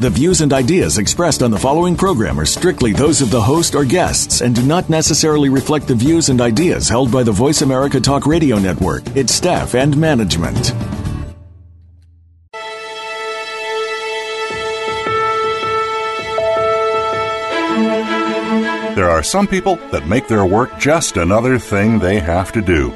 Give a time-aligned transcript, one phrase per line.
[0.00, 3.74] The views and ideas expressed on the following program are strictly those of the host
[3.74, 7.60] or guests and do not necessarily reflect the views and ideas held by the Voice
[7.60, 10.72] America Talk Radio Network, its staff, and management.
[18.96, 22.90] There are some people that make their work just another thing they have to do.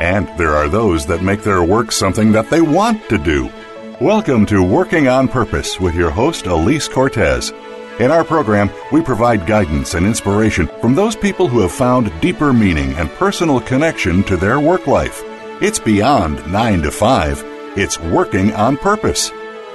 [0.00, 3.52] And there are those that make their work something that they want to do.
[4.00, 7.50] Welcome to Working on Purpose with your host, Alise Cortez.
[7.98, 12.50] In our program, we provide guidance and inspiration from those people who have found deeper
[12.54, 15.20] meaning and personal connection to their work life.
[15.60, 17.44] It's beyond 9 to 5,
[17.76, 19.30] it's working on purpose.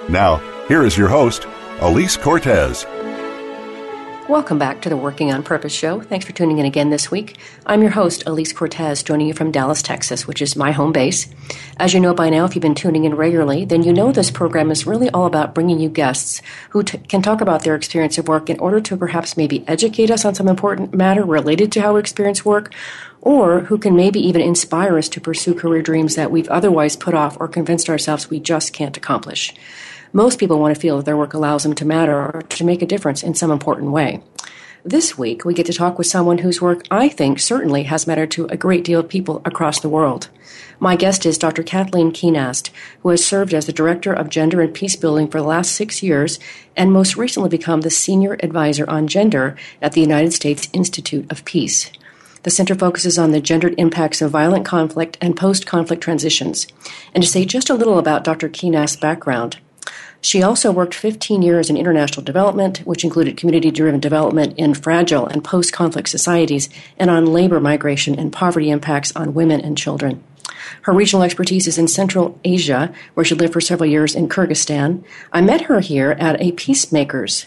[0.09, 0.38] Now,
[0.68, 1.44] here is your host,
[1.78, 2.84] Alise Cortez.
[4.28, 6.02] Welcome back to the Working on Purpose show.
[6.02, 7.38] Thanks for tuning in again this week.
[7.68, 11.28] I'm your host, Alise Cortez, joining you from Dallas, Texas, which is my home base.
[11.78, 14.31] As you know by now, if you've been tuning in regularly, then you know this
[14.31, 18.18] program is really all about bringing you guests who t- can talk about their experience
[18.18, 21.81] of work in order to perhaps maybe educate us on some important matter related to
[21.81, 22.73] how we experience work,
[23.22, 27.14] or who can maybe even inspire us to pursue career dreams that we've otherwise put
[27.14, 29.53] off or convinced ourselves we just can't accomplish.
[30.16, 32.82] Most people want to feel that their work allows them to matter or to make
[32.82, 34.22] a difference in some important way.
[34.86, 38.32] This week, we get to talk with someone whose work I think certainly has mattered
[38.32, 40.30] to a great deal of people across the world.
[40.80, 41.64] My guest is Dr.
[41.64, 42.70] Kathleen Kuehnast,
[43.04, 46.02] who has served as the Director of Gender and Peace Building for the last six
[46.02, 46.40] years
[46.78, 51.44] and most recently become the Senior Advisor on Gender at the United States Institute of
[51.44, 51.92] Peace.
[52.44, 56.68] The center focuses on the gendered impacts of violent conflict and post conflict transitions.
[57.14, 58.48] And to say just a little about Dr.
[58.48, 59.58] Kuehnast's background,
[60.26, 65.28] she also worked 15 years in international development, which included community driven development in fragile
[65.28, 70.24] and post conflict societies and on labor migration and poverty impacts on women and children.
[70.81, 75.03] Her regional expertise is in Central Asia, where she lived for several years in Kyrgyzstan.
[75.31, 77.46] I met her here at a Peacemakers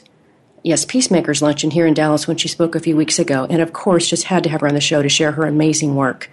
[0.62, 3.72] yes, Peacemakers luncheon here in Dallas when she spoke a few weeks ago, and of
[3.72, 6.30] course, just had to have her on the show to share her amazing work.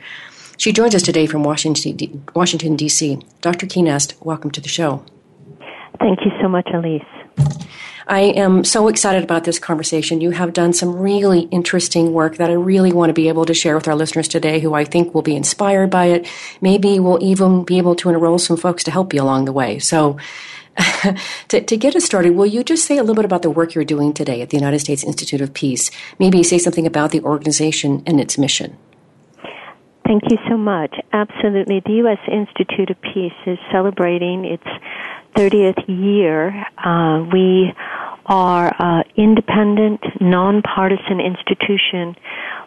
[0.57, 3.19] She joins us today from Washington, D.C.
[3.41, 3.65] Dr.
[3.65, 5.05] Kuehnast, welcome to the show.
[6.05, 7.03] Thank you so much, Alise.
[8.05, 10.21] I am so excited about this conversation.
[10.21, 13.55] You have done some really interesting work that I really want to be able to
[13.55, 16.27] share with our listeners today who I think will be inspired by it.
[16.61, 19.79] Maybe we'll even be able to enroll some folks to help you along the way.
[19.79, 20.19] So,
[21.47, 23.73] to, to get us started, will you just say a little bit about the work
[23.73, 25.89] you're doing today at the United States Institute of Peace?
[26.19, 28.77] Maybe say something about the organization and its mission.
[30.05, 30.95] Thank you so much.
[31.13, 31.81] Absolutely.
[31.83, 32.19] The U.S.
[32.31, 34.67] Institute of Peace is celebrating its
[35.35, 37.73] 30th year, uh, we
[38.25, 42.15] are an independent, nonpartisan institution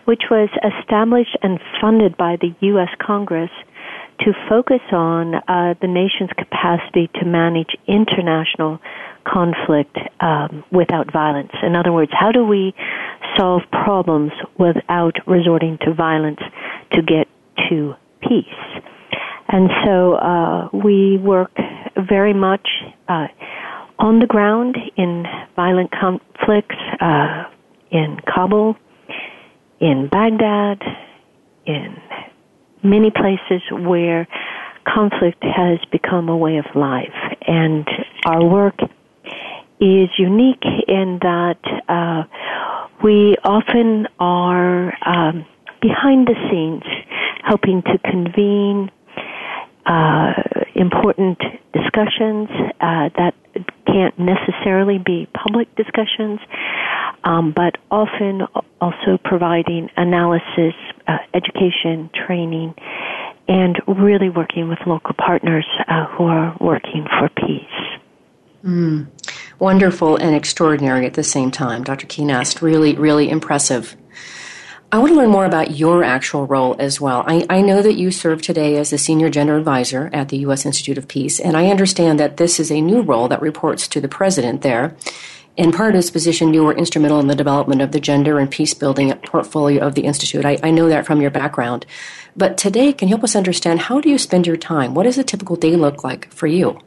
[0.05, 2.89] which was established and funded by the U.S.
[2.99, 3.51] Congress
[4.21, 8.81] to focus on uh, the nation's capacity to manage international
[9.27, 11.53] conflict um, without violence.
[11.63, 12.75] In other words, how do we
[13.37, 16.41] solve problems without resorting to violence
[16.93, 17.29] to get
[17.69, 18.83] to peace?
[19.49, 21.53] And so uh, we work
[22.09, 22.69] very much
[23.09, 23.27] uh,
[23.99, 25.25] on the ground in
[25.57, 27.45] violent conflicts uh,
[27.91, 28.77] in Kabul,
[29.81, 30.83] in Baghdad,
[31.67, 31.97] in
[32.83, 34.29] many places where
[34.87, 37.15] conflict has become a way of life.
[37.47, 37.87] And
[38.25, 38.77] our work
[39.81, 41.59] is unique in that
[41.89, 42.25] uh,
[43.03, 45.47] we often are um,
[45.81, 46.83] behind the scenes
[47.45, 48.91] helping to convene
[49.89, 50.33] uh,
[50.75, 51.39] important
[51.73, 52.49] discussions
[52.81, 53.35] uh, that
[53.87, 56.41] can't necessarily be public discussions,
[57.25, 58.43] um, but often
[58.81, 60.75] also providing analysis,
[61.07, 62.75] uh, education, training,
[63.49, 67.99] and really working with local partners uh, who are working for peace.
[68.65, 69.07] Mm.
[69.59, 71.83] Wonderful and extraordinary at the same time.
[71.83, 72.07] Dr.
[72.07, 73.97] Kuehnast, really, really impressive.
[74.91, 77.23] I want to learn more about your actual role as well.
[77.27, 80.65] I, I, know that you serve today as the Senior Gender Advisor at the U.S.
[80.65, 84.01] Institute of Peace, and I understand that this is a new role that reports to
[84.01, 84.97] the President there.
[85.59, 88.51] In part of this position, you were instrumental in the development of the gender and
[88.51, 90.47] peace building portfolio of the Institute.
[90.47, 91.85] I, I know that from your background.
[92.35, 94.95] But today, can you help us understand how do you spend your time?
[94.95, 96.81] What does a typical day look like for you?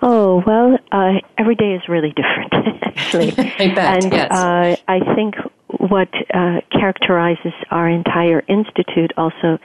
[0.00, 2.52] Oh well, uh, every day is really different,
[2.84, 3.32] actually.
[3.58, 4.04] I bet.
[4.04, 4.30] And yes.
[4.30, 5.34] uh, I think
[5.68, 9.58] what uh, characterizes our entire institute also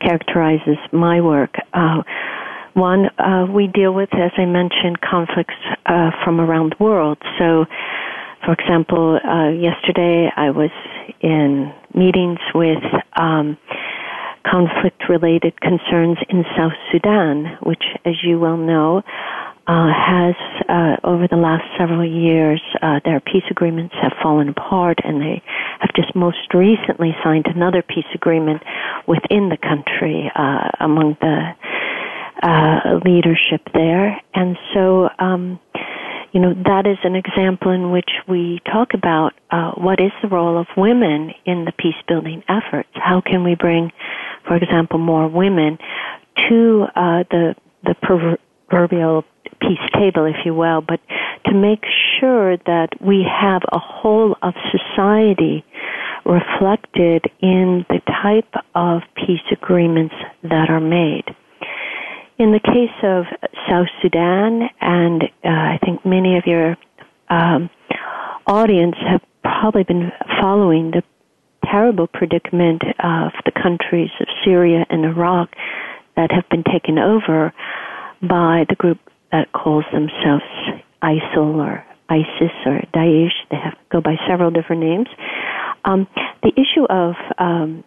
[0.00, 1.54] characterizes my work.
[1.72, 2.02] Uh,
[2.74, 5.54] one, uh, we deal with, as I mentioned, conflicts
[5.86, 7.16] uh, from around the world.
[7.38, 7.64] So,
[8.44, 10.70] for example, uh, yesterday I was
[11.22, 12.84] in meetings with
[13.16, 13.56] um,
[14.46, 19.02] conflict-related concerns in South Sudan, which, as you well know,
[19.66, 20.34] uh, has
[20.68, 25.42] uh, over the last several years uh, their peace agreements have fallen apart, and they
[25.80, 28.62] have just most recently signed another peace agreement
[29.08, 31.50] within the country uh, among the
[32.42, 35.08] uh, leadership there, and so.
[35.18, 35.60] Um,
[36.32, 40.28] you know that is an example in which we talk about uh, what is the
[40.28, 42.90] role of women in the peace building efforts.
[42.92, 43.90] How can we bring,
[44.46, 45.78] for example, more women
[46.48, 47.54] to uh, the
[47.84, 49.24] the proverbial
[49.60, 51.00] peace table, if you will, but
[51.46, 51.84] to make
[52.18, 55.64] sure that we have a whole of society
[56.24, 61.24] reflected in the type of peace agreements that are made.
[62.38, 63.24] In the case of
[63.68, 66.76] South Sudan, and uh, I think many of your
[67.30, 67.70] um,
[68.46, 71.02] audience have probably been following the
[71.64, 75.50] terrible predicament of the countries of Syria and Iraq
[76.16, 77.52] that have been taken over
[78.22, 78.98] by the group
[79.32, 80.44] that calls themselves
[81.02, 83.32] ISIL or ISIS or Daesh.
[83.50, 85.08] They have go by several different names.
[85.84, 86.06] Um,
[86.42, 87.84] the issue of um,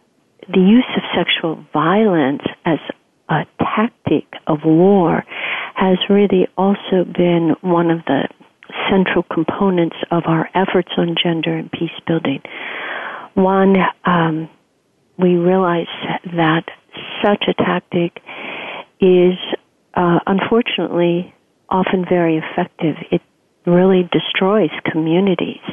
[0.47, 2.80] the use of sexual violence as
[3.30, 5.24] a tactic of war
[5.75, 8.27] has really also been one of the
[8.89, 12.42] central components of our efforts on gender and peace building.
[13.35, 13.75] One,
[14.06, 14.50] um,
[15.18, 15.88] we realize
[16.35, 16.63] that
[17.24, 18.21] such a tactic
[19.00, 19.38] is
[20.00, 21.34] uh, unfortunately
[21.69, 22.96] often very effective.
[23.12, 23.22] It
[23.66, 25.66] really destroys communities.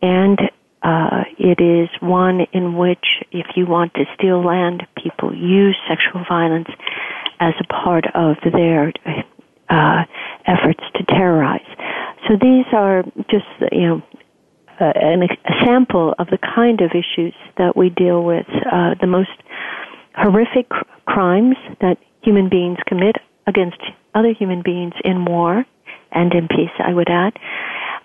[0.00, 0.38] And
[0.82, 6.24] uh, it is one in which, if you want to steal land, people use sexual
[6.28, 6.68] violence
[7.40, 8.92] as a part of their
[9.68, 10.04] uh,
[10.46, 11.60] efforts to terrorize.
[12.28, 14.02] So these are just, you know,
[14.80, 18.46] uh, an, a sample of the kind of issues that we deal with.
[18.70, 19.30] Uh, the most
[20.14, 23.16] horrific cr- crimes that human beings commit
[23.46, 23.80] against
[24.14, 25.64] other human beings in war
[26.10, 27.32] and in peace, I would add.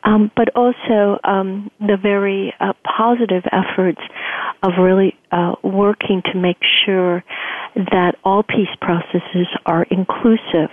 [0.04, 4.00] Um, but also um, the very uh, positive efforts
[4.64, 7.24] of really uh, working to make sure
[7.76, 10.70] that all peace processes are inclusive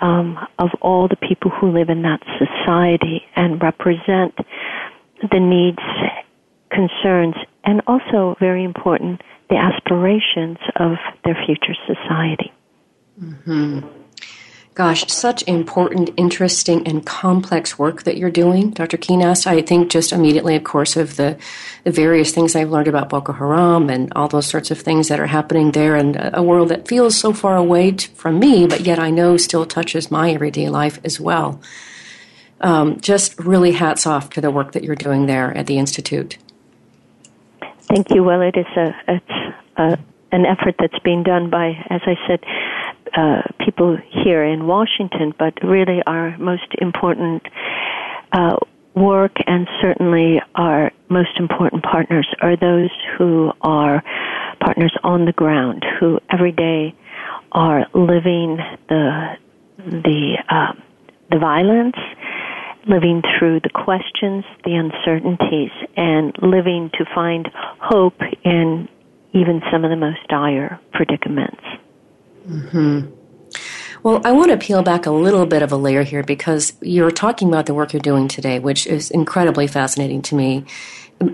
[0.00, 4.34] um, of all the people who live in that society and represent
[5.30, 5.78] the needs,
[6.70, 10.92] concerns, and also, very important, the aspirations of
[11.24, 12.52] their future society.
[13.24, 13.88] Mm-hmm.
[14.74, 18.96] Gosh, such important, interesting, and complex work that you're doing, Dr.
[18.96, 19.46] Kuehnast.
[19.46, 21.38] I think just immediately, of course, of the,
[21.84, 25.20] the various things I've learned about Boko Haram and all those sorts of things that
[25.20, 28.80] are happening there in a world that feels so far away t- from me, but
[28.80, 31.60] yet I know still touches my everyday life as well.
[32.60, 36.36] Um, just really hats off to the work that you're doing there at the Institute.
[37.82, 38.24] Thank you.
[38.24, 39.98] Well, it is a, it's a,
[40.32, 42.40] an effort that's being done by, as I said,
[43.16, 47.42] uh, people here in Washington, but really our most important
[48.32, 48.56] uh,
[48.94, 54.02] work and certainly our most important partners are those who are
[54.60, 56.94] partners on the ground, who every day
[57.52, 58.58] are living
[58.88, 59.36] the
[59.78, 60.72] the uh,
[61.30, 61.96] the violence,
[62.88, 67.48] living through the questions, the uncertainties, and living to find
[67.80, 68.88] hope in
[69.32, 71.62] even some of the most dire predicaments.
[72.46, 73.00] Hmm.
[74.02, 77.10] Well, I want to peel back a little bit of a layer here because you're
[77.10, 80.66] talking about the work you're doing today, which is incredibly fascinating to me.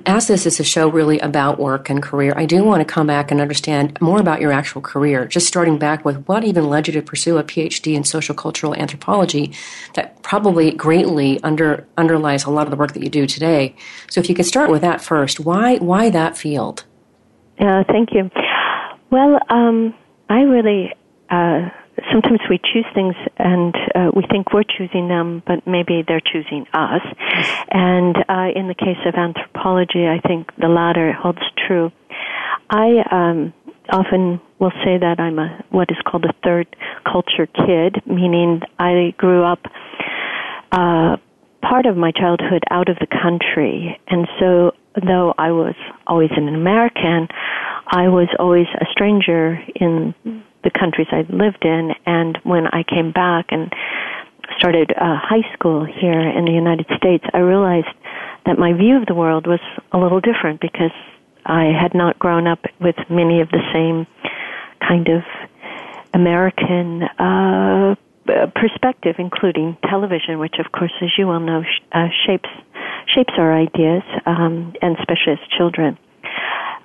[0.07, 3.09] As this is a show really about work and career, I do want to come
[3.09, 5.27] back and understand more about your actual career.
[5.27, 8.73] Just starting back with what even led you to pursue a PhD in social cultural
[8.77, 9.53] anthropology
[9.95, 13.75] that probably greatly under, underlies a lot of the work that you do today.
[14.09, 16.85] So, if you could start with that first, why why that field?
[17.59, 18.31] Uh, thank you.
[19.11, 19.93] Well, um,
[20.29, 20.93] I really
[21.31, 21.71] uh,
[22.13, 26.67] sometimes we choose things and uh, we think we're choosing them, but maybe they're choosing
[26.73, 27.03] us.
[27.71, 31.93] And uh, in the case of anthropology, I think the latter holds true.
[32.71, 33.53] I um,
[33.91, 36.67] often will say that I'm a what is called a third
[37.05, 39.61] culture kid, meaning I grew up
[40.73, 41.17] uh,
[41.63, 45.75] part of my childhood out of the country, and so though I was
[46.07, 47.29] always an American,
[47.87, 50.15] I was always a stranger in
[50.65, 51.93] the countries I lived in.
[52.07, 53.73] And when I came back and
[54.59, 57.95] started uh, high school here in the United States, I realized
[58.47, 59.61] that my view of the world was
[59.93, 60.93] a little different because
[61.47, 64.07] I had not grown up with many of the same
[64.87, 65.23] kind of
[66.13, 67.95] American uh,
[68.55, 71.63] perspective, including television, which, of course, as you well know,
[71.93, 72.49] uh, shapes
[73.15, 75.99] shapes our ideas, um, and especially as children.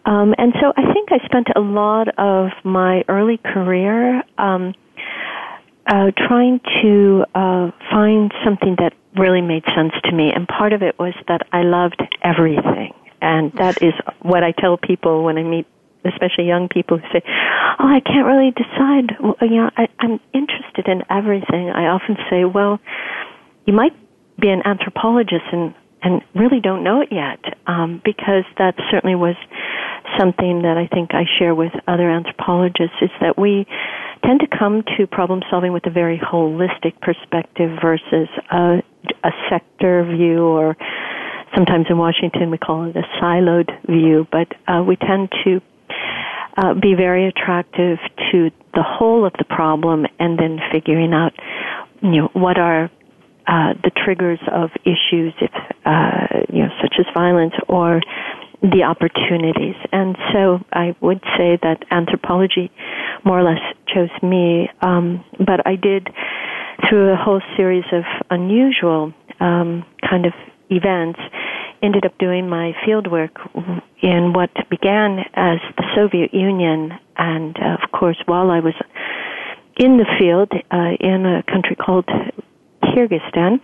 [0.06, 4.74] Um, and so, I think I spent a lot of my early career um,
[5.88, 10.32] uh, trying to uh, find something that really made sense to me.
[10.34, 12.94] And part of it was that I loved everything.
[13.22, 15.66] And that is what I tell people when I meet,
[16.06, 17.24] especially young people who say,
[17.80, 19.18] "Oh, I can't really decide.
[19.20, 22.80] Well, you know, I, I'm interested in everything." I often say, "Well,
[23.66, 23.94] you might
[24.40, 25.74] be an anthropologist and
[26.06, 29.36] and really don't know it yet, um, because that certainly was
[30.20, 33.66] something that I think I share with other anthropologists is that we
[34.24, 38.84] tend to come to problem solving with a very holistic perspective versus a,
[39.24, 40.78] a sector view or
[41.56, 45.60] sometimes in Washington we call it a siloed view, but uh, we tend to
[46.58, 47.98] uh, be very attractive
[48.32, 51.34] to the whole of the problem and then figuring out,
[52.02, 52.92] you know, what are
[53.48, 55.52] uh, the triggers of issues, if
[55.86, 58.02] uh, you know, such as violence or
[58.62, 59.76] the opportunities.
[59.92, 62.72] And so I would say that anthropology
[63.24, 63.62] more or less
[63.94, 66.10] chose me, um, but I did
[66.90, 70.34] through a whole series of unusual um, kind of
[70.70, 71.20] events
[71.84, 73.32] ended up doing my fieldwork
[74.02, 78.74] in what began as the Soviet Union, and uh, of course, while I was
[79.78, 82.10] in the field uh, in a country called
[82.94, 83.60] Kyrgyzstan,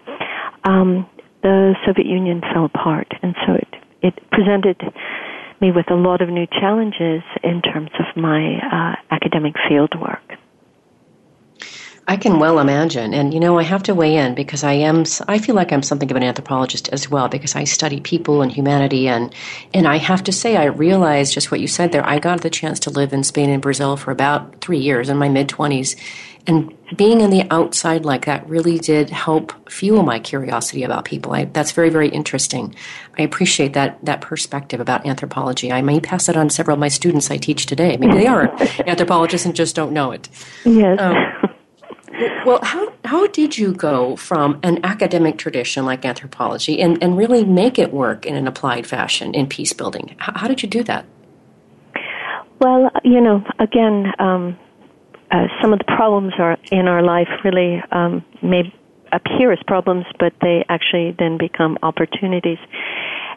[0.64, 1.08] um,
[1.44, 3.68] the Soviet Union fell apart, and so it
[4.02, 4.82] it presented
[5.62, 10.41] me with a lot of new challenges in terms of my uh, academic field work.
[12.12, 13.14] I can well imagine.
[13.14, 15.82] And you know, I have to weigh in because I am I feel like I'm
[15.82, 19.34] something of an anthropologist as well because I study people and humanity and
[19.74, 22.06] and I have to say I realized just what you said there.
[22.06, 25.16] I got the chance to live in Spain and Brazil for about 3 years in
[25.16, 25.96] my mid 20s
[26.48, 31.34] and being in the outside like that really did help fuel my curiosity about people.
[31.34, 32.76] I, that's very, very interesting.
[33.18, 35.72] I appreciate that that perspective about anthropology.
[35.72, 37.96] I may pass it on to several of my students I teach today.
[37.98, 38.52] Maybe they are
[38.88, 40.28] anthropologists and just don't know it.
[40.66, 41.00] Yes.
[41.00, 41.16] Um,
[42.46, 47.44] well, how, how did you go from an academic tradition like anthropology and, and really
[47.44, 50.16] make it work in an applied fashion in peace building?
[50.18, 51.06] How, how did you do that?
[52.60, 54.58] Well, you know, again, um,
[55.32, 58.74] uh, some of the problems are in our life really um, may
[59.12, 62.60] appear as problems, but they actually then become opportunities.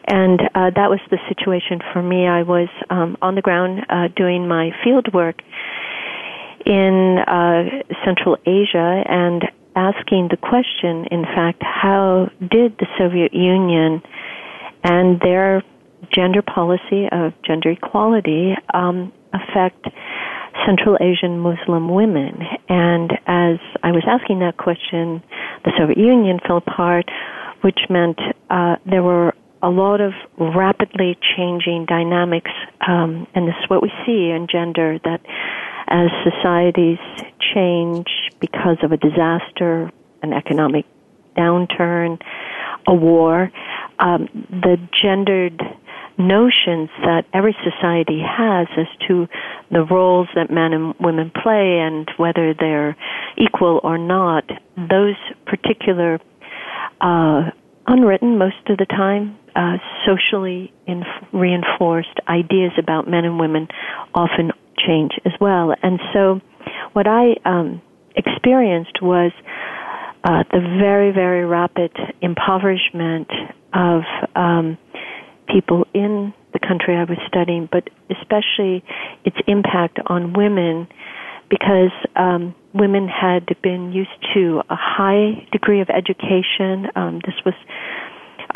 [0.07, 2.27] And uh, that was the situation for me.
[2.27, 5.41] I was um, on the ground uh, doing my field work
[6.65, 7.63] in uh,
[8.03, 9.43] Central Asia and
[9.75, 14.01] asking the question, in fact, how did the Soviet Union
[14.83, 15.63] and their
[16.13, 19.85] gender policy of gender equality um, affect
[20.65, 22.39] Central Asian Muslim women?
[22.69, 25.21] And as I was asking that question,
[25.65, 27.05] the Soviet Union fell apart,
[27.61, 28.19] which meant
[28.49, 32.51] uh, there were a lot of rapidly changing dynamics,
[32.87, 35.21] um, and this is what we see in gender that
[35.87, 36.99] as societies
[37.53, 38.07] change
[38.39, 40.85] because of a disaster, an economic
[41.37, 42.21] downturn,
[42.87, 43.51] a war,
[43.99, 45.61] um, the gendered
[46.17, 49.27] notions that every society has as to
[49.69, 52.95] the roles that men and women play and whether they're
[53.37, 54.45] equal or not,
[54.77, 55.15] those
[55.45, 56.19] particular
[57.01, 57.49] uh,
[57.87, 63.67] unwritten most of the time, uh, socially inf- reinforced ideas about men and women
[64.13, 64.51] often
[64.85, 65.73] change as well.
[65.81, 66.41] And so,
[66.93, 67.81] what I um,
[68.15, 69.31] experienced was
[70.23, 73.29] uh, the very, very rapid impoverishment
[73.73, 74.01] of
[74.35, 74.77] um,
[75.47, 78.83] people in the country I was studying, but especially
[79.23, 80.87] its impact on women
[81.49, 86.87] because um, women had been used to a high degree of education.
[86.95, 87.53] Um, this was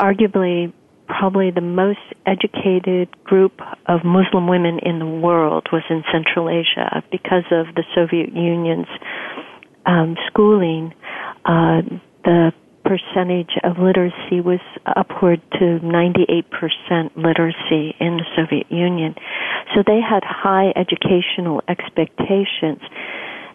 [0.00, 0.72] arguably
[1.18, 7.02] probably the most educated group of Muslim women in the world was in Central Asia
[7.10, 8.88] because of the Soviet Union's
[9.86, 10.94] um, schooling.
[11.44, 11.82] Uh,
[12.24, 12.52] the
[12.84, 16.44] percentage of literacy was upward to 98%
[17.16, 19.14] literacy in the Soviet Union.
[19.74, 22.80] So they had high educational expectations.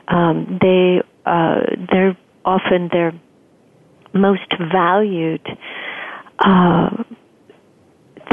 [0.08, 3.14] Um, they, uh, they're often their
[4.14, 5.46] most valued
[6.40, 7.04] uh,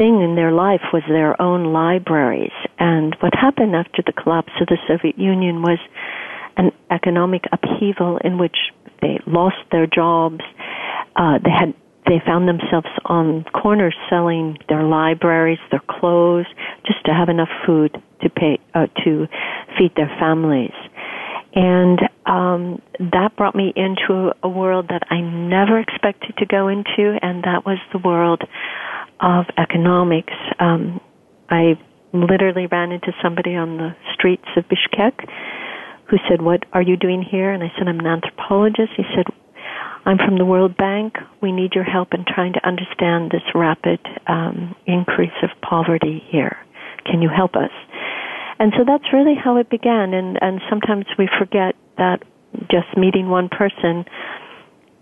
[0.03, 2.57] thing in their life was their own libraries.
[2.81, 5.79] And what happened after the collapse of the Soviet Union was
[6.57, 8.57] an economic upheaval in which
[9.01, 10.43] they lost their jobs.
[11.15, 11.75] Uh, they had
[12.09, 16.47] they found themselves on corners selling their libraries, their clothes,
[16.85, 17.93] just to have enough food
[18.23, 19.29] to pay uh, to
[19.79, 20.75] feed their families.
[21.55, 27.19] And um, that brought me into a world that I never expected to go into,
[27.21, 28.43] and that was the world
[29.21, 30.33] of economics.
[30.59, 31.01] Um,
[31.51, 31.79] I
[32.13, 35.29] literally ran into somebody on the streets of Bishkek
[36.09, 37.53] who said, What are you doing here?
[37.53, 38.93] And I said, I'm an anthropologist.
[38.97, 39.27] He said,
[40.05, 41.15] I'm from the World Bank.
[41.41, 46.57] We need your help in trying to understand this rapid um, increase of poverty here.
[47.05, 47.71] Can you help us?
[48.63, 50.15] And so that's really how it began.
[50.15, 52.23] And, and sometimes we forget that
[52.71, 54.05] just meeting one person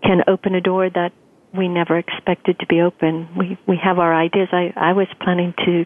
[0.01, 1.11] can open a door that
[1.55, 3.29] we never expected to be open.
[3.37, 4.47] We we have our ideas.
[4.51, 5.85] I I was planning to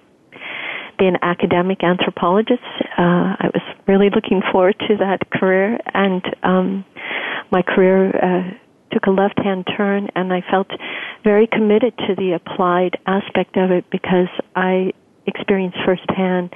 [0.98, 2.64] be an academic anthropologist.
[2.98, 6.86] Uh, I was really looking forward to that career, and um,
[7.52, 8.52] my career uh,
[8.94, 10.68] took a left-hand turn, and I felt
[11.26, 14.94] very committed to the applied aspect of it because I
[15.28, 16.54] experienced firsthand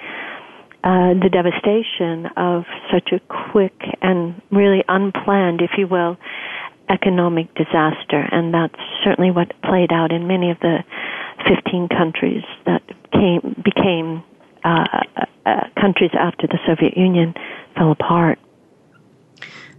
[0.84, 3.20] uh, the devastation of such a
[3.52, 6.18] quick and really unplanned, if you will,
[6.90, 8.28] economic disaster.
[8.32, 10.84] And that's certainly what played out in many of the
[11.48, 12.82] 15 countries that
[13.12, 14.24] came, became
[14.64, 15.04] uh,
[15.46, 17.34] uh, countries after the Soviet Union
[17.76, 18.40] fell apart.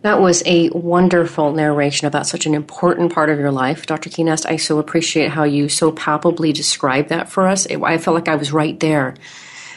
[0.02, 4.08] That was a wonderful narration about such an important part of your life, Dr.
[4.08, 4.46] Kuehnast.
[4.46, 7.66] I so appreciate how you so palpably described that for us.
[7.66, 9.14] I felt like I was right there.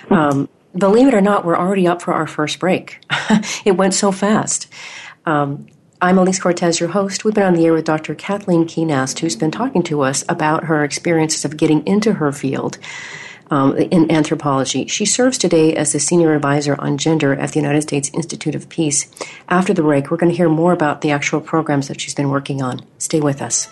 [0.10, 3.00] Um, believe it or not, we're already up for our first break.
[3.66, 4.68] it went so fast.
[5.26, 5.68] Um,
[6.02, 7.24] I'm Alise Cortez, your host.
[7.24, 8.14] We've been on the air with Dr.
[8.14, 12.78] Kathleen Kuehnast, who's been talking to us about her experiences of getting into her field
[13.50, 14.88] um, in anthropology.
[14.88, 18.68] She serves today as the senior advisor on gender at the United States Institute of
[18.68, 19.10] Peace.
[19.48, 22.30] After the break, we're going to hear more about the actual programs that she's been
[22.30, 22.86] working on.
[22.98, 23.72] Stay with us.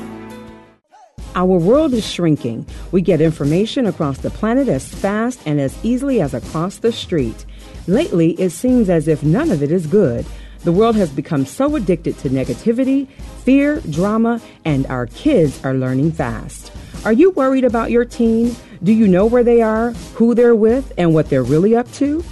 [1.34, 2.66] Our world is shrinking.
[2.92, 7.44] We get information across the planet as fast and as easily as across the street.
[7.86, 10.24] Lately, it seems as if none of it is good.
[10.64, 13.06] The world has become so addicted to negativity,
[13.44, 16.72] fear, drama, and our kids are learning fast.
[17.04, 18.56] Are you worried about your teen?
[18.82, 22.24] Do you know where they are, who they're with, and what they're really up to?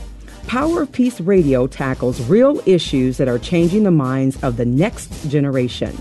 [0.46, 5.28] Power of Peace Radio tackles real issues that are changing the minds of the next
[5.28, 5.96] generation.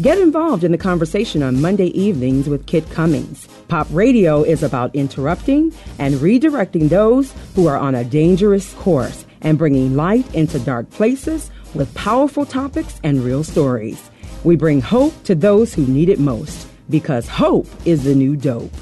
[0.00, 3.48] Get involved in the conversation on Monday evenings with Kit Cummings.
[3.68, 9.58] Pop radio is about interrupting and redirecting those who are on a dangerous course and
[9.58, 14.10] bringing light into dark places with powerful topics and real stories.
[14.44, 18.72] We bring hope to those who need it most because hope is the new dope.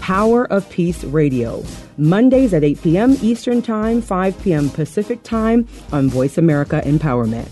[0.00, 1.62] Power of Peace Radio,
[1.96, 3.16] Mondays at 8 p.m.
[3.22, 4.68] Eastern Time, 5 p.m.
[4.70, 7.48] Pacific Time on Voice America Empowerment.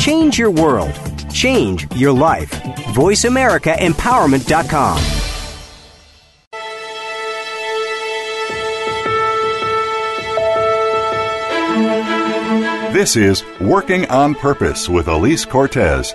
[0.00, 0.94] Change your world.
[1.32, 2.50] Change your life.
[2.50, 5.02] VoiceAmericaEmpowerment.com.
[12.92, 16.14] This is Working on Purpose with Alise Cortez.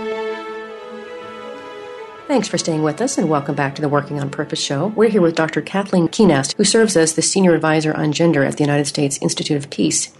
[2.31, 4.87] Thanks for staying with us and welcome back to the Working on Purpose show.
[4.87, 5.61] We're here with Dr.
[5.61, 9.57] Kathleen Kuehnast, who serves as the Senior Advisor on Gender at the United States Institute
[9.57, 10.13] of Peace.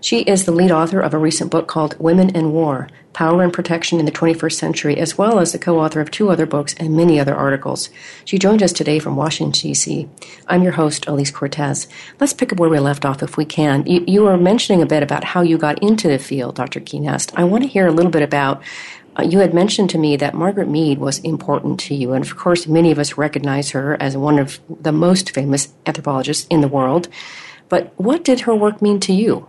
[0.00, 3.52] She is the lead author of a recent book called Women and War Power and
[3.52, 6.74] Protection in the 21st Century, as well as the co author of two other books
[6.78, 7.90] and many other articles.
[8.24, 10.08] She joins us today from Washington, D.C.
[10.46, 11.86] I'm your host, Alise Cortez.
[12.18, 13.84] Let's pick up where we left off if we can.
[13.86, 16.80] You, you were mentioning a bit about how you got into the field, Dr.
[16.80, 17.32] Kuehnast.
[17.34, 18.62] I want to hear a little bit about
[19.22, 22.66] you had mentioned to me that Margaret Mead was important to you, and of course,
[22.66, 27.08] many of us recognize her as one of the most famous anthropologists in the world.
[27.68, 29.46] But what did her work mean to you?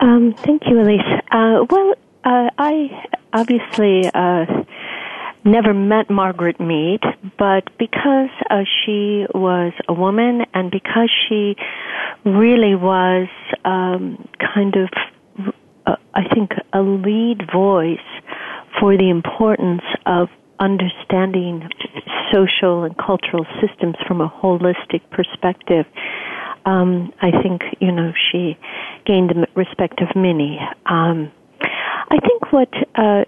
[0.00, 1.22] Um, thank you, Alise.
[1.30, 1.94] Uh, well,
[2.24, 4.46] uh, I obviously uh,
[5.44, 7.00] never met Margaret Mead,
[7.38, 11.56] but because uh, she was a woman and because she
[12.24, 13.28] really was
[13.64, 14.88] um, kind of,
[16.14, 17.98] I think, a lead voice
[18.80, 20.28] for the importance of
[20.60, 21.68] understanding
[22.32, 25.86] social and cultural systems from a holistic perspective.
[26.66, 28.58] Um, I think you know she
[29.06, 30.58] gained the respect of many.
[30.86, 33.24] Um, I think what uh,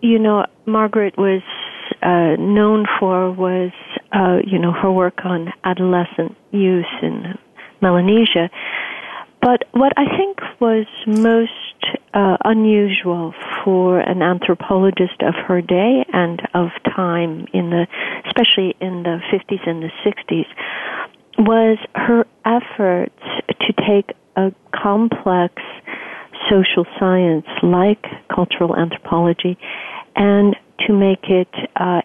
[0.00, 1.42] you know Margaret was
[2.02, 3.72] uh, known for was
[4.12, 7.38] uh, you know her work on adolescent use in
[7.80, 8.50] Melanesia.
[9.40, 11.52] But what I think was most
[12.14, 17.86] uh, unusual for an anthropologist of her day and of time in the,
[18.26, 20.46] especially in the 50s and the 60s,
[21.38, 23.18] was her efforts
[23.60, 25.54] to take a complex
[26.50, 29.58] social science like cultural anthropology
[30.14, 32.02] and to make it uh,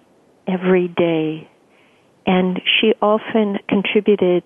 [0.47, 1.48] everyday.
[2.29, 4.45] And she often contributed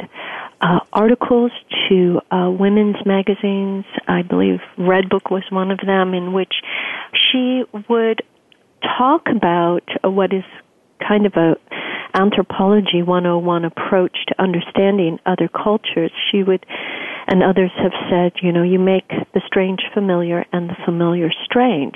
[0.62, 1.52] uh, articles
[1.90, 3.84] to uh, women's magazines.
[4.08, 6.54] I believe Redbook was one of them, in which
[7.12, 8.22] she would
[8.98, 10.46] talk about what is
[11.06, 11.56] kind of a
[12.16, 16.12] anthropology 101 approach to understanding other cultures.
[16.32, 16.66] She would,
[17.28, 21.96] and others have said, you know, you make the strange familiar and the familiar strange.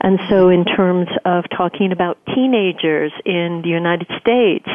[0.00, 4.68] And so in terms of talking about teenagers in the United States,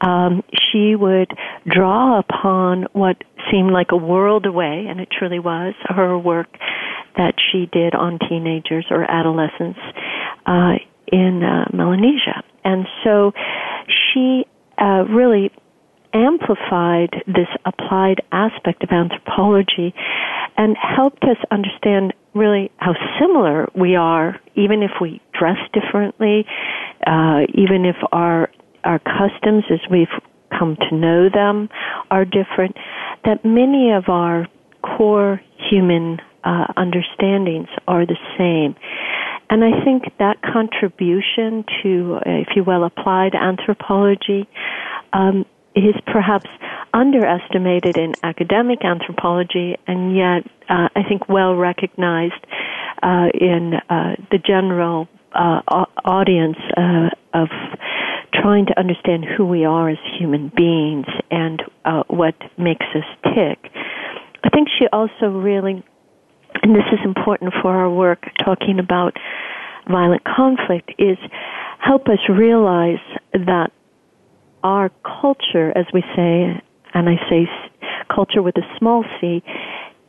[0.00, 1.30] um, she would
[1.66, 3.16] draw upon what
[3.50, 6.48] seemed like a world away, and it truly was, her work
[7.16, 9.78] that she did on teenagers or adolescents
[10.46, 10.74] uh,
[11.12, 12.42] in uh, Melanesia.
[12.64, 13.32] And so
[13.86, 14.44] she
[14.78, 15.50] uh, really
[16.12, 19.94] amplified this applied aspect of anthropology
[20.56, 26.44] and helped us understand really how similar we are, even if we dress differently,
[27.06, 28.50] uh, even if our
[28.82, 30.08] our customs as we've
[30.58, 31.68] come to know them
[32.10, 32.76] are different,
[33.24, 34.46] that many of our
[34.82, 38.74] core human uh, understandings are the same.
[39.50, 44.48] And I think that contribution to, if you will, applied anthropology
[45.12, 45.44] um,
[45.84, 46.48] is perhaps
[46.92, 52.44] underestimated in academic anthropology, and yet uh, I think well recognized
[53.02, 55.60] uh, in uh, the general uh,
[56.04, 57.48] audience uh, of
[58.34, 63.70] trying to understand who we are as human beings and uh, what makes us tick.
[64.42, 65.82] I think she also really,
[66.62, 69.16] and this is important for our work talking about
[69.88, 71.18] violent conflict, is
[71.78, 73.70] help us realize that
[74.62, 76.60] our culture, as we say,
[76.94, 77.48] and I say
[78.14, 79.42] culture with a small c,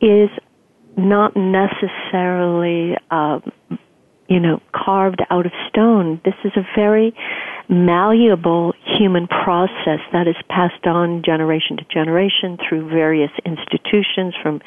[0.00, 0.30] is
[0.96, 3.40] not necessarily, uh,
[4.28, 6.20] you know, carved out of stone.
[6.24, 7.14] This is a very
[7.68, 14.60] malleable human process that is passed on generation to generation through various institutions from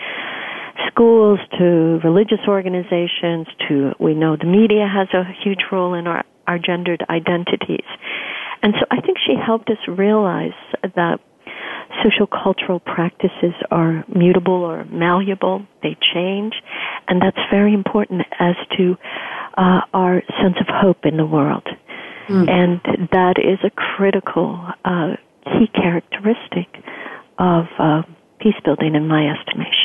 [0.87, 6.23] schools to religious organizations to we know the media has a huge role in our,
[6.47, 7.85] our gendered identities.
[8.65, 11.19] And so I think she helped us realize that
[12.03, 16.53] social cultural practices are mutable or malleable, they change,
[17.07, 18.95] and that's very important as to
[19.55, 21.67] uh, our sense of hope in the world.
[22.27, 22.49] Mm.
[22.49, 26.65] And that is a critical uh, key characteristic
[27.37, 28.01] of uh,
[28.39, 29.84] peace building, in my estimation.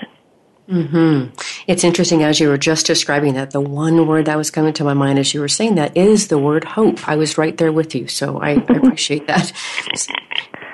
[0.71, 1.35] Mm-hmm.
[1.67, 3.51] It's interesting as you were just describing that.
[3.51, 6.29] The one word that was coming to my mind as you were saying that is
[6.29, 7.09] the word hope.
[7.09, 9.53] I was right there with you, so I, I appreciate that.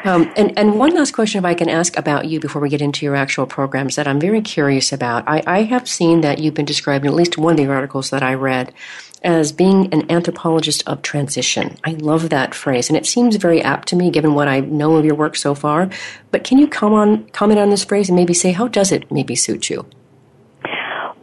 [0.06, 2.80] Um, and, and one last question, if I can ask about you before we get
[2.80, 5.24] into your actual programs, that I'm very curious about.
[5.26, 8.10] I, I have seen that you've been described in at least one of the articles
[8.10, 8.72] that I read
[9.24, 11.76] as being an anthropologist of transition.
[11.82, 14.94] I love that phrase, and it seems very apt to me given what I know
[14.94, 15.90] of your work so far.
[16.30, 19.10] But can you come on, comment on this phrase and maybe say how does it
[19.10, 19.86] maybe suit you?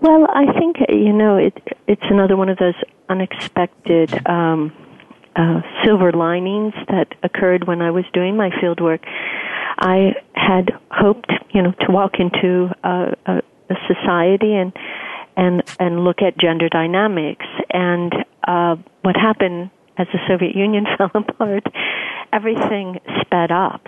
[0.01, 1.57] Well, I think you know it.
[1.87, 2.75] It's another one of those
[3.07, 4.73] unexpected um,
[5.35, 9.01] uh, silver linings that occurred when I was doing my field work.
[9.05, 14.73] I had hoped, you know, to walk into a, a, a society and
[15.35, 17.45] and and look at gender dynamics.
[17.71, 18.13] And
[18.47, 21.63] uh, what happened as the Soviet Union fell apart,
[22.31, 23.85] everything sped up,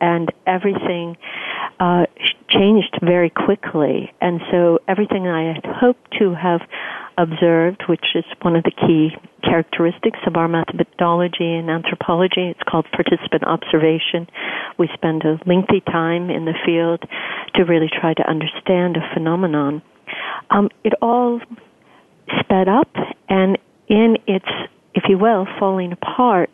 [0.00, 1.16] and everything
[1.80, 2.06] uh,
[2.48, 4.12] changed very quickly.
[4.20, 6.60] And so everything I had hoped to have
[7.18, 9.10] observed, which is one of the key
[9.42, 12.48] characteristics of our methodology in anthropology.
[12.50, 14.26] It's called participant observation.
[14.78, 17.02] We spend a lengthy time in the field
[17.54, 19.82] to really try to understand a phenomenon.
[20.50, 21.40] Um, it all
[22.40, 22.90] sped up,
[23.28, 24.48] and in its,
[24.94, 26.50] if you will, falling apart,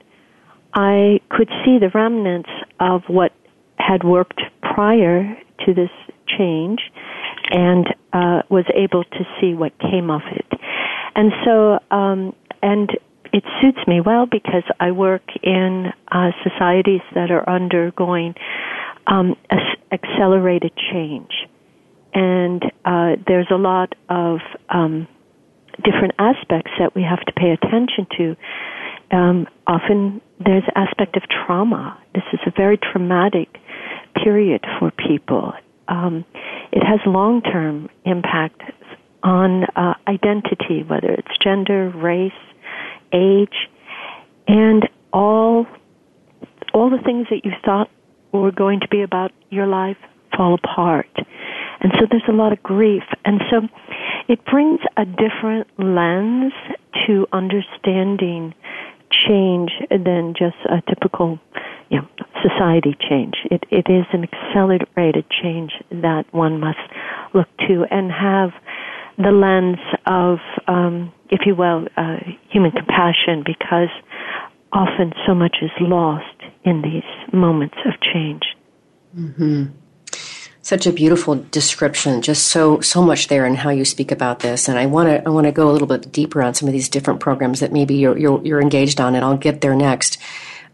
[0.75, 3.33] I could see the remnants of what
[3.77, 5.91] had worked prior to this
[6.39, 6.81] change
[7.51, 10.61] and uh, was able to see what came of it.
[11.15, 12.91] And so, um, and
[13.33, 18.35] it suits me well because I work in uh, societies that are undergoing
[19.07, 19.37] um,
[19.93, 21.31] accelerated change.
[22.13, 25.07] And uh, there's a lot of um,
[25.85, 28.37] different aspects that we have to pay attention to.
[29.17, 31.99] Um, often there's aspect of trauma.
[32.15, 33.49] This is a very traumatic
[34.23, 35.53] period for people.
[35.89, 36.25] Um,
[36.73, 38.63] it has long-term impact
[39.23, 42.33] on uh, identity, whether it's gender, race,
[43.13, 43.69] age,
[44.47, 45.67] and all
[46.73, 47.91] all the things that you thought
[48.33, 49.97] were going to be about your life
[50.37, 51.11] fall apart.
[51.81, 53.03] And so there's a lot of grief.
[53.25, 53.63] And so
[54.29, 56.53] it brings a different lens
[57.07, 58.55] to understanding
[59.11, 61.41] change than just a typical
[61.91, 62.09] you know,
[62.41, 63.35] society change.
[63.51, 66.79] It, it is an accelerated change that one must
[67.35, 68.51] look to and have
[69.19, 72.17] the lens of, um, if you will, uh,
[72.49, 73.91] human compassion because
[74.73, 76.25] often so much is lost
[76.65, 78.45] in these moments of change.
[79.17, 79.65] Mm-hmm.
[80.63, 84.69] Such a beautiful description, just so so much there in how you speak about this,
[84.69, 86.73] and I want to I want to go a little bit deeper on some of
[86.73, 90.19] these different programs that maybe you're, you're you're engaged on, and I'll get there next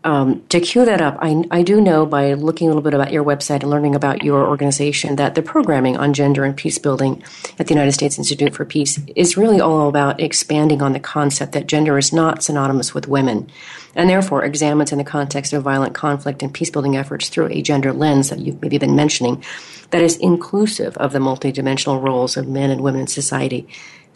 [0.07, 3.13] um, to cue that up, I, I do know by looking a little bit about
[3.13, 7.25] your website and learning about your organization that the programming on gender and peace building
[7.59, 11.53] at the United States Institute for Peace is really all about expanding on the concept
[11.53, 13.51] that gender is not synonymous with women,
[13.97, 17.61] and therefore examines in the context of violent conflict and peace building efforts through a
[17.61, 19.43] gender lens that you've maybe been mentioning
[19.91, 23.67] that is inclusive of the multidimensional roles of men and women in society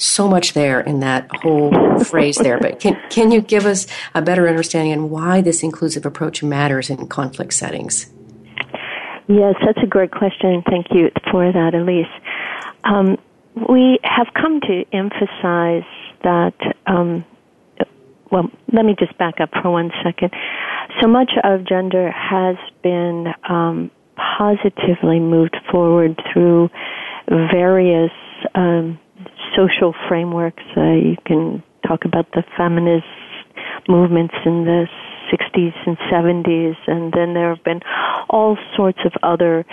[0.00, 2.58] so much there in that whole phrase there.
[2.58, 6.90] But can can you give us a better understanding on why this inclusive approach matters
[6.90, 8.10] in conflict settings?
[9.28, 10.62] Yes, that's a great question.
[10.68, 12.10] Thank you for that, Alise.
[12.82, 13.18] Um,
[13.68, 15.88] we have come to emphasize
[16.22, 16.54] that.
[16.86, 17.24] Um,
[18.32, 20.32] well, let me just back up for one second.
[21.00, 26.70] So much of gender has been um, positively moved forward through
[27.28, 28.12] various
[28.54, 28.99] um,
[29.56, 30.62] social frameworks.
[30.76, 33.06] Uh, you can talk about the feminist
[33.88, 34.86] movements in the
[35.32, 37.80] 60s and 70s, and then there have been
[38.28, 39.64] all sorts of other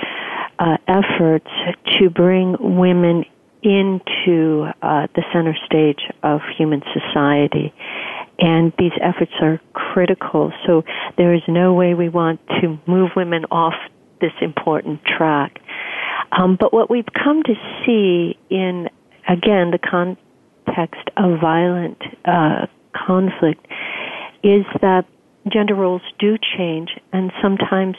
[0.59, 1.47] uh, efforts
[1.99, 3.25] to bring women
[3.63, 7.73] into uh, the center stage of human society.
[8.39, 10.53] And these efforts are critical.
[10.65, 10.83] So
[11.17, 13.73] there is no way we want to move women off
[14.21, 15.59] this important track.
[16.31, 17.53] Um, but what we've come to
[17.85, 18.89] see in
[19.27, 23.65] again, the context of violent uh, conflict
[24.43, 25.05] is that
[25.51, 27.95] gender roles do change, and sometimes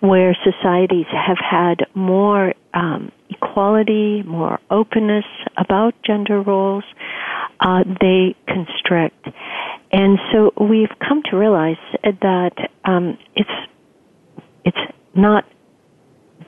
[0.00, 5.24] where societies have had more um, equality, more openness
[5.56, 6.84] about gender roles,
[7.60, 9.26] uh, they constrict.
[9.92, 12.52] And so we've come to realize that
[12.84, 13.50] um, it's
[14.64, 15.44] it's not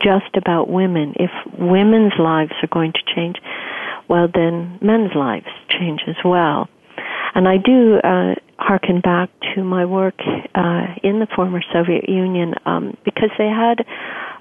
[0.03, 1.15] just about women.
[1.17, 3.37] If women's lives are going to change,
[4.09, 6.69] well, then men's lives change as well.
[7.35, 10.19] And I do uh, harken back to my work
[10.55, 13.85] uh, in the former Soviet Union um, because they had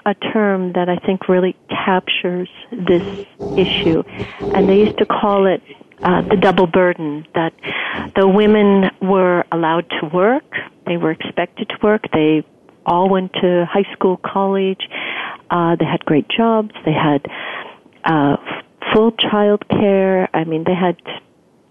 [0.05, 3.25] a term that I think really captures this
[3.55, 4.03] issue,
[4.53, 5.61] and they used to call it
[6.01, 7.53] uh, the double burden that
[8.15, 10.45] the women were allowed to work,
[10.85, 12.45] they were expected to work, they
[12.85, 14.87] all went to high school, college,
[15.49, 17.25] uh, they had great jobs, they had
[18.05, 18.37] uh,
[18.93, 20.29] full child care.
[20.35, 20.97] I mean, they had,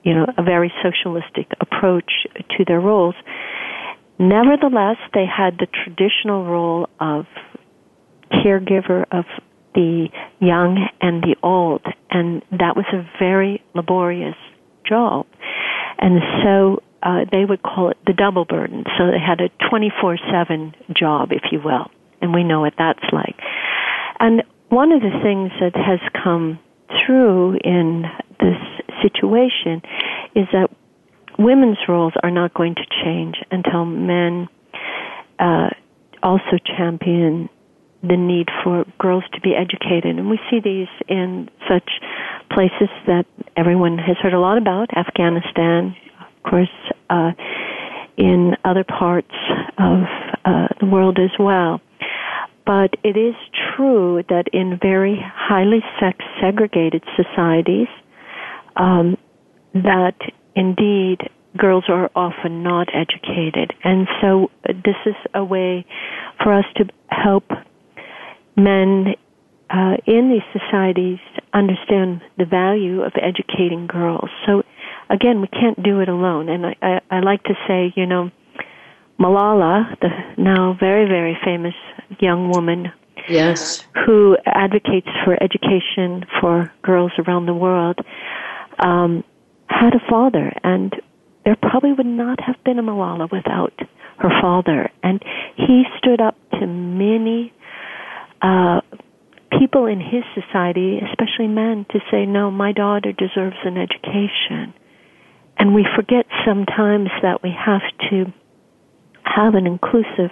[0.03, 3.14] you know, a very socialistic approach to their roles.
[4.19, 7.27] Nevertheless, they had the traditional role of
[8.33, 9.25] caregiver of
[9.75, 10.09] the
[10.40, 14.37] young and the old, and that was a very laborious
[14.88, 15.27] job.
[15.99, 18.85] And so uh, they would call it the double burden.
[18.97, 21.90] So they had a 24-7 job, if you will.
[22.21, 23.37] And we know what that's like.
[24.19, 26.59] And one of the things that has come
[27.07, 28.05] through in
[28.40, 28.59] this
[29.03, 29.81] situation
[30.35, 30.69] is that
[31.38, 34.49] women's roles are not going to change until men
[35.38, 35.69] uh,
[36.23, 37.49] also champion
[38.03, 40.16] the need for girls to be educated.
[40.19, 41.88] And we see these in such
[42.51, 43.25] places that
[43.57, 46.69] everyone has heard a lot about Afghanistan, of course,
[47.11, 47.33] uh,
[48.16, 49.35] in other parts
[49.79, 50.03] of
[50.45, 51.81] uh, the world as well.
[52.66, 53.35] But it is
[53.76, 57.87] true that in very highly sex segregated societies,
[58.74, 59.16] um,
[59.72, 60.16] that
[60.55, 61.18] indeed
[61.57, 63.72] girls are often not educated.
[63.85, 65.87] And so uh, this is a way
[66.42, 67.44] for us to help
[68.57, 69.14] men
[69.70, 71.18] uh, in these societies
[71.52, 74.29] understand the value of educating girls.
[74.46, 74.62] So
[75.11, 76.48] again, we can't do it alone.
[76.48, 78.31] And I, I, I like to say, you know,
[79.18, 81.74] Malala, the now very, very famous
[82.21, 82.92] young woman
[83.29, 83.85] yes.
[84.05, 87.99] who advocates for education for girls around the world
[88.79, 89.25] um,
[89.69, 90.53] had a father.
[90.62, 90.95] And
[91.45, 93.75] there probably would not have been a Malala without
[94.19, 94.90] her father.
[95.03, 95.23] And
[95.57, 97.53] he stood up to many
[98.42, 98.81] uh,
[99.59, 104.75] people in his society especially men to say no my daughter deserves an education.
[105.59, 108.33] And we forget sometimes that we have to
[109.25, 110.31] have an inclusive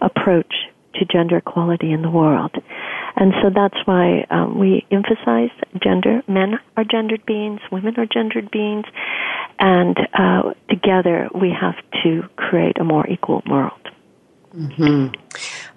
[0.00, 0.52] approach
[0.98, 2.54] to gender equality in the world.
[3.16, 5.50] And so that's why um, we emphasize
[5.82, 6.22] gender.
[6.28, 8.84] Men are gendered beings, women are gendered beings,
[9.58, 13.72] and uh, together we have to create a more equal world.
[14.54, 15.14] Mm-hmm.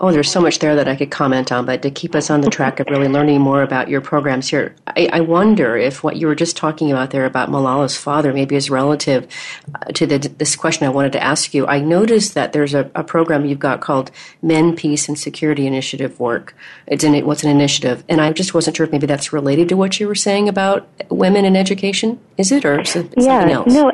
[0.01, 2.41] Oh, there's so much there that I could comment on, but to keep us on
[2.41, 6.15] the track of really learning more about your programs here, I, I wonder if what
[6.15, 9.27] you were just talking about there about Malala's father maybe is relative
[9.75, 11.67] uh, to the, this question I wanted to ask you.
[11.67, 16.19] I noticed that there's a, a, program you've got called Men, Peace, and Security Initiative
[16.19, 16.55] Work.
[16.87, 19.77] It's an, what's an initiative, and I just wasn't sure if maybe that's related to
[19.77, 22.19] what you were saying about women in education.
[22.37, 23.73] Is it, or is it yeah, something else?
[23.73, 23.91] No,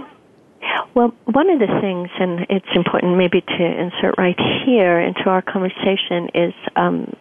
[0.96, 5.42] well, one of the things, and it's important maybe to insert right here into our
[5.42, 7.14] conversation, is um,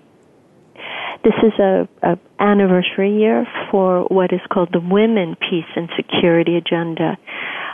[1.24, 6.56] this is a, a, anniversary year for what is called the Women, Peace, and Security
[6.56, 7.18] Agenda.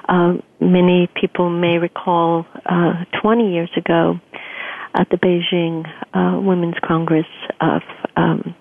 [0.09, 4.19] Um, many people may recall uh, 20 years ago
[4.95, 7.27] at the Beijing uh, Women's Congress
[7.61, 7.83] of
[8.17, 8.55] um,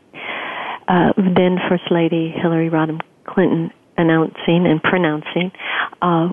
[0.90, 5.52] uh, then First Lady Hillary Rodham Clinton announcing and pronouncing
[6.02, 6.30] uh,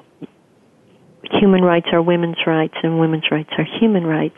[1.32, 4.36] human rights are women's rights and women's rights are human rights.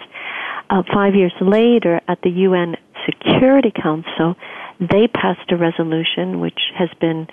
[0.70, 4.36] Uh, five years later, at the UN Security Council,
[4.80, 7.26] they passed a resolution which has been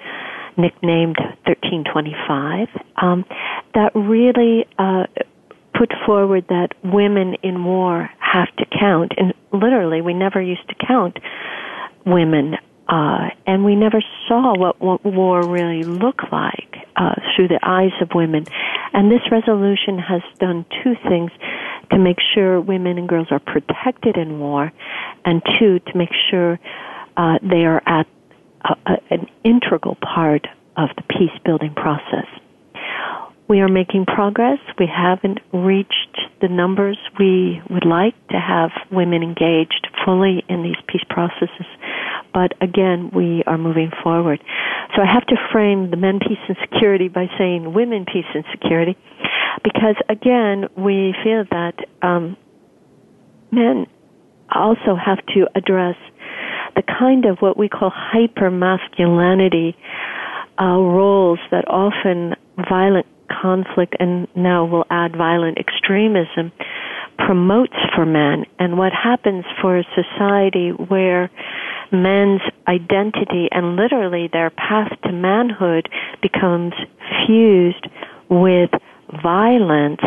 [0.57, 2.67] nicknamed 1325
[3.01, 3.25] um,
[3.73, 5.05] that really uh,
[5.77, 9.11] put forward that women in war have to count.
[9.17, 11.19] And literally, we never used to count
[12.05, 12.55] women
[12.87, 17.91] uh, and we never saw what, what war really looked like uh, through the eyes
[17.99, 18.45] of women.
[18.95, 21.29] And this resolution has done two things
[21.91, 24.71] to make sure women and girls are protected in war,
[25.25, 26.58] and two, to make sure
[27.17, 28.08] uh, they are at
[28.63, 32.25] a, a, an integral part of the peace building process.
[33.49, 34.60] We are making progress.
[34.79, 40.81] We haven't reached the numbers we would like to have women engaged fully in these
[40.88, 41.67] peace processes.
[42.34, 44.41] But again, we are moving forward.
[44.95, 48.43] So I have to frame the men, peace, and security by saying women, peace, and
[48.52, 48.98] security,
[49.63, 52.38] because again, we feel that um,
[53.52, 53.88] men
[54.54, 55.95] also have to address
[56.76, 59.76] the kind of what we call hyper masculinity
[60.60, 62.36] uh, roles that often
[62.69, 63.06] violent
[63.41, 66.52] conflict and now we'll add violent extremism
[67.17, 71.30] promotes for men and what happens for a society where
[71.91, 75.89] men's identity and literally their path to manhood
[76.21, 76.73] becomes
[77.25, 77.88] fused
[78.30, 78.69] with
[79.21, 80.01] violence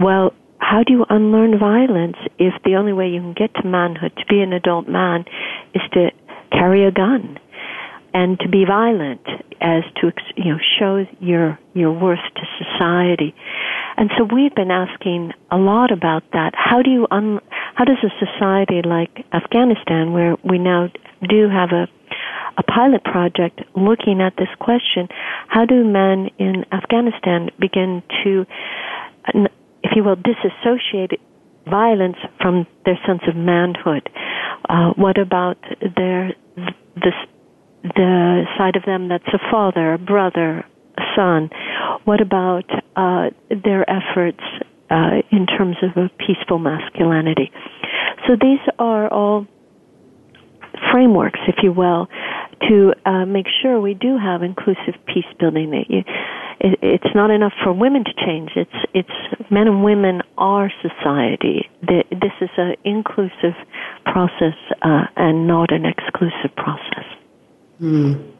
[0.00, 4.12] well how do you unlearn violence if the only way you can get to manhood
[4.16, 5.24] to be an adult man
[5.74, 6.10] is to
[6.50, 7.38] carry a gun
[8.14, 9.26] and to be violent
[9.60, 13.34] as to you know show your your worth to society.
[13.96, 16.52] And so we've been asking a lot about that.
[16.54, 17.40] How do you un,
[17.74, 20.88] how does a society like Afghanistan where we now
[21.28, 21.88] do have a
[22.56, 25.06] a pilot project looking at this question
[25.48, 28.44] how do men in Afghanistan begin to
[29.82, 31.20] if you will disassociate
[31.68, 34.08] violence from their sense of manhood?
[34.68, 35.58] Uh, what about
[35.96, 36.32] their
[36.96, 37.14] this
[37.98, 40.64] the side of them that's a father, a brother,
[40.96, 41.50] a son?
[42.04, 42.64] What about
[42.96, 44.40] uh, their efforts
[44.88, 47.50] uh, in terms of a peaceful masculinity?
[48.26, 49.46] So these are all
[50.92, 52.06] frameworks, if you will,
[52.68, 55.74] to uh, make sure we do have inclusive peace building.
[55.74, 56.06] It,
[56.60, 58.50] it, it's not enough for women to change.
[58.56, 61.68] It's it's men and women are society.
[61.82, 63.54] This is an inclusive
[64.04, 67.04] process uh, and not an exclusive process.
[67.80, 68.32] Mm.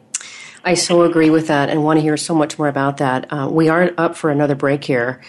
[0.63, 3.31] I so agree with that and want to hear so much more about that.
[3.31, 5.21] Uh, we are up for another break here.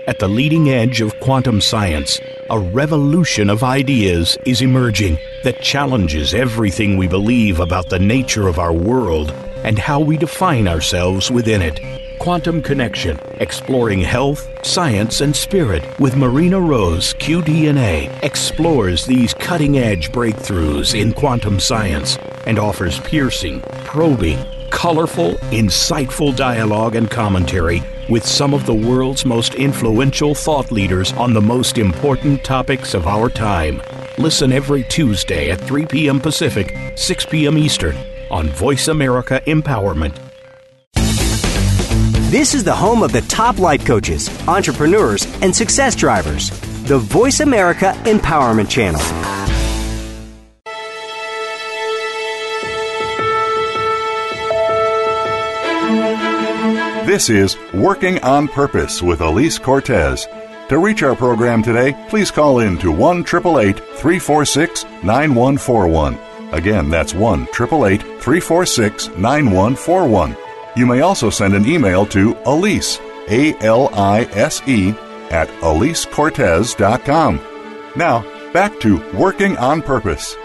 [0.08, 2.18] At the leading edge of quantum science,
[2.50, 8.58] a revolution of ideas is emerging that challenges everything we believe about the nature of
[8.58, 9.30] our world
[9.62, 12.01] and how we define ourselves within it.
[12.22, 20.12] Quantum Connection, exploring health, science, and spirit with Marina Rose, QDNA, explores these cutting edge
[20.12, 24.38] breakthroughs in quantum science and offers piercing, probing,
[24.70, 31.34] colorful, insightful dialogue and commentary with some of the world's most influential thought leaders on
[31.34, 33.82] the most important topics of our time.
[34.16, 36.20] Listen every Tuesday at 3 p.m.
[36.20, 37.58] Pacific, 6 p.m.
[37.58, 37.96] Eastern
[38.30, 40.16] on Voice America Empowerment.
[42.32, 46.48] This is the home of the top life coaches, entrepreneurs, and success drivers.
[46.84, 49.02] The Voice America Empowerment Channel.
[57.04, 60.26] This is Working on Purpose with Alise Cortez.
[60.70, 66.18] To reach our program today, please call in to 1 346 9141.
[66.54, 70.41] Again, that's 1 346 9141.
[70.74, 72.98] You may also send an email to Alise,
[73.28, 74.90] A L I S E,
[75.30, 77.40] at AliseCortez.com.
[77.96, 80.36] Now, back to Working on Purpose.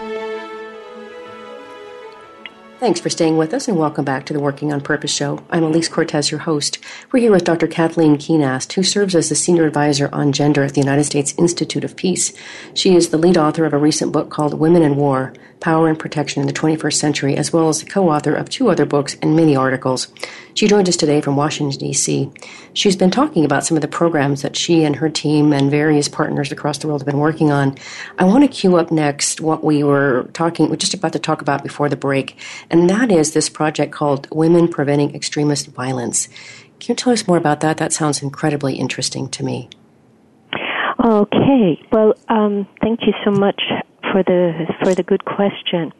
[2.78, 5.42] Thanks for staying with us and welcome back to the Working on Purpose show.
[5.50, 6.78] I'm Alise Cortez, your host.
[7.10, 7.66] We're here with Dr.
[7.66, 11.82] Kathleen Kuehnast, who serves as the Senior Advisor on Gender at the United States Institute
[11.82, 12.32] of Peace.
[12.74, 15.98] She is the lead author of a recent book called Women in War Power and
[15.98, 19.16] Protection in the 21st Century, as well as the co author of two other books
[19.20, 20.08] and many articles.
[20.54, 22.30] She joined us today from Washington, D.C.
[22.72, 26.08] She's been talking about some of the programs that she and her team and various
[26.08, 27.76] partners across the world have been working on.
[28.18, 31.40] I want to cue up next what we were talking, we're just about to talk
[31.40, 32.36] about before the break,
[32.70, 36.28] and that is this project called Women Preventing Extremist Violence.
[36.80, 37.78] Can you tell us more about that?
[37.78, 39.68] That sounds incredibly interesting to me.
[41.04, 41.80] Okay.
[41.92, 43.62] Well, um, thank you so much
[44.12, 45.92] for the for the good question.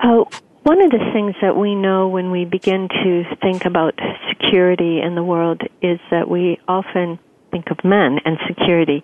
[0.00, 0.24] Uh,
[0.62, 5.14] one of the things that we know when we begin to think about security in
[5.14, 7.18] the world is that we often
[7.50, 9.02] think of men and security.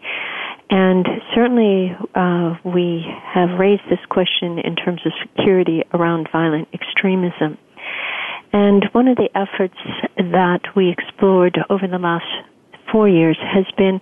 [0.69, 3.05] And certainly, uh, we
[3.35, 7.59] have raised this question in terms of security around violent extremism.
[8.53, 9.79] And one of the efforts
[10.17, 12.27] that we explored over the last
[12.91, 14.01] four years has been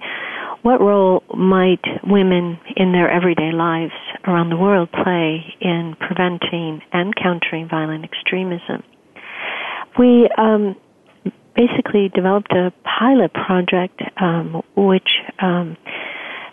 [0.62, 3.92] what role might women in their everyday lives
[4.26, 8.82] around the world play in preventing and countering violent extremism?
[9.98, 10.76] We um,
[11.54, 15.08] basically developed a pilot project um, which
[15.40, 15.76] um,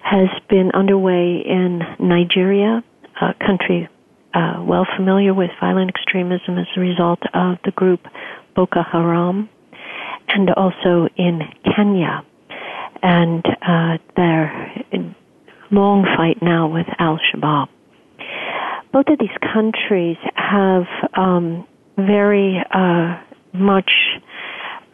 [0.03, 2.83] has been underway in Nigeria,
[3.21, 3.89] a country
[4.33, 8.01] uh, well familiar with violent extremism as a result of the group
[8.55, 9.49] Boko Haram,
[10.27, 11.41] and also in
[11.75, 12.23] Kenya
[13.03, 14.71] and uh, their
[15.71, 17.67] long fight now with Al Shabaab.
[18.93, 20.83] Both of these countries have
[21.15, 21.65] um,
[21.97, 23.21] very uh,
[23.53, 23.91] much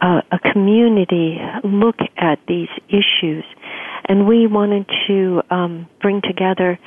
[0.00, 3.44] uh, a community look at these issues,
[4.08, 6.78] and we wanted to um, bring together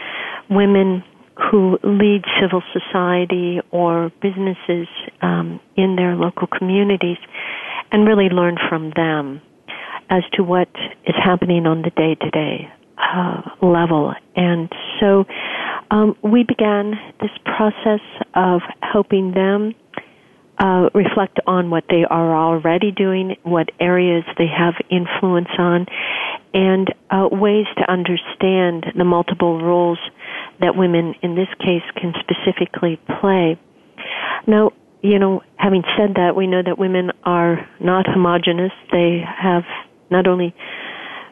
[0.50, 1.04] women
[1.50, 4.88] who lead civil society or businesses
[5.22, 7.18] um, in their local communities
[7.92, 9.42] and really learn from them
[10.10, 10.70] as to what
[11.06, 12.70] is happening on the day to day
[13.62, 14.14] level.
[14.36, 14.70] And
[15.00, 15.26] so
[15.90, 18.02] um, we began this process
[18.36, 19.74] of helping them
[20.62, 25.88] uh, reflect on what they are already doing, what areas they have influence on,
[26.54, 29.98] and uh, ways to understand the multiple roles
[30.60, 33.60] that women, in this case, can specifically play.
[34.46, 38.72] Now, you know, having said that, we know that women are not homogenous.
[38.92, 39.64] They have
[40.12, 40.54] not only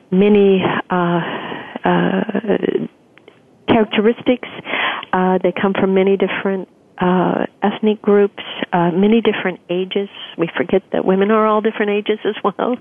[0.09, 1.19] many uh,
[1.85, 2.23] uh,
[3.67, 4.47] characteristics,
[5.13, 6.67] uh, they come from many different
[6.99, 8.43] uh, ethnic groups,
[8.73, 10.09] uh, many different ages.
[10.37, 12.75] We forget that women are all different ages as well.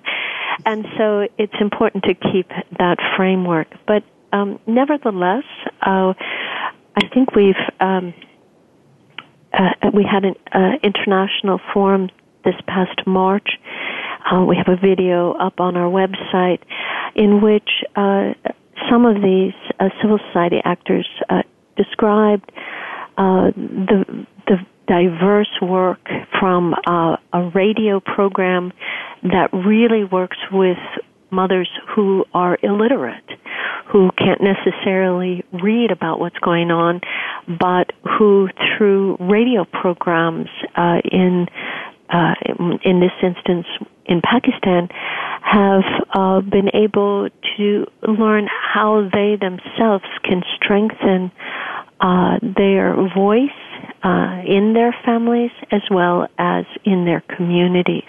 [0.67, 2.49] And so it's important to keep
[2.79, 3.69] that framework.
[3.87, 4.03] But
[4.33, 5.45] um, nevertheless,
[5.83, 6.15] uh,
[6.97, 8.13] I think we've um,
[9.53, 12.11] uh, we had an uh, international forum
[12.45, 13.49] this past March.
[14.31, 16.61] Uh, we have a video up on our website
[17.15, 18.35] in which uh,
[18.91, 19.55] some of these
[20.03, 21.09] civil society actors
[23.19, 24.57] uh, the the
[24.87, 26.01] diverse work
[26.41, 28.73] from a radio program
[29.23, 30.79] that really works with
[31.31, 33.29] mothers who are illiterate,
[33.93, 37.01] who can't necessarily read about what's going on,
[37.47, 41.47] but who through radio programs uh, in
[42.11, 42.35] uh,
[42.83, 43.67] in this instance
[44.07, 44.89] in Pakistan
[45.43, 51.31] have uh, been able to learn how they themselves can strengthen
[52.01, 53.51] uh, their voice
[54.03, 58.09] uh, in their families as well as in their communities.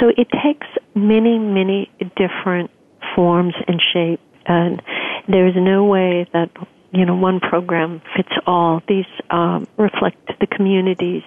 [0.00, 2.70] So it takes many, many different
[3.16, 4.82] forms and shapes, and
[5.26, 6.50] there's no way that
[6.92, 8.82] you know one program fits all.
[8.86, 11.22] These um, reflect the communities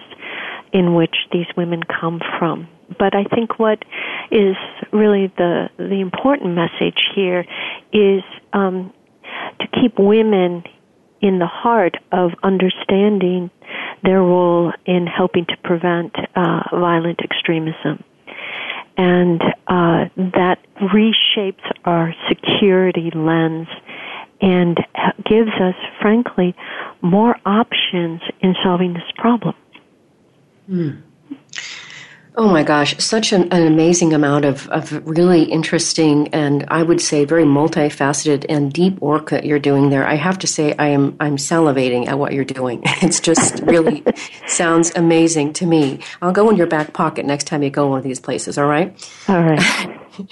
[0.72, 2.68] in which these women come from.
[2.98, 3.84] But I think what
[4.30, 4.56] is
[4.92, 7.44] really the the important message here
[7.92, 8.22] is
[8.52, 8.92] um,
[9.60, 10.64] to keep women
[11.22, 13.50] in the heart of understanding
[14.02, 18.02] their role in helping to prevent uh, violent extremism
[18.96, 23.68] and uh, that reshapes our security lens
[24.40, 24.76] and
[25.24, 26.54] gives us, frankly,
[27.00, 29.54] more options in solving this problem.
[30.68, 31.02] Mm.
[32.34, 37.00] Oh my gosh, such an, an, amazing amount of, of really interesting and I would
[37.00, 40.06] say very multifaceted and deep work that you're doing there.
[40.06, 42.82] I have to say I am I'm salivating at what you're doing.
[43.02, 44.02] It's just really
[44.46, 45.98] sounds amazing to me.
[46.22, 48.66] I'll go in your back pocket next time you go one of these places, all
[48.66, 48.94] right?
[49.28, 49.98] All right.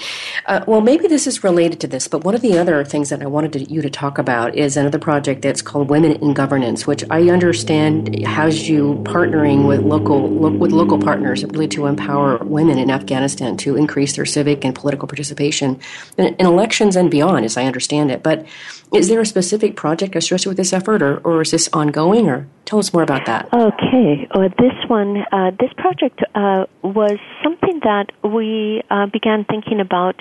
[0.47, 3.23] Uh, well, maybe this is related to this, but one of the other things that
[3.23, 6.87] I wanted to, you to talk about is another project that's called Women in Governance,
[6.87, 12.39] which I understand has you partnering with local lo- with local partners really to empower
[12.39, 15.79] women in Afghanistan to increase their civic and political participation
[16.17, 18.23] in, in elections and beyond, as I understand it.
[18.23, 18.47] But
[18.93, 22.29] is there a specific project associated with this effort, or, or is this ongoing?
[22.29, 23.49] Or tell us more about that.
[23.53, 29.70] Okay, well, this one, uh, this project uh, was something that we uh, began thinking
[29.79, 30.17] about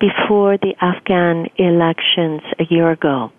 [0.00, 3.32] before the Afghan elections a year ago.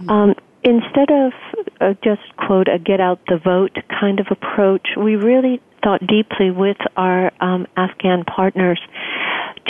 [0.00, 0.08] Mm-hmm.
[0.08, 1.32] Um, instead of
[1.80, 6.50] uh, just quote a get out the vote kind of approach, we really thought deeply
[6.50, 8.80] with our um, Afghan partners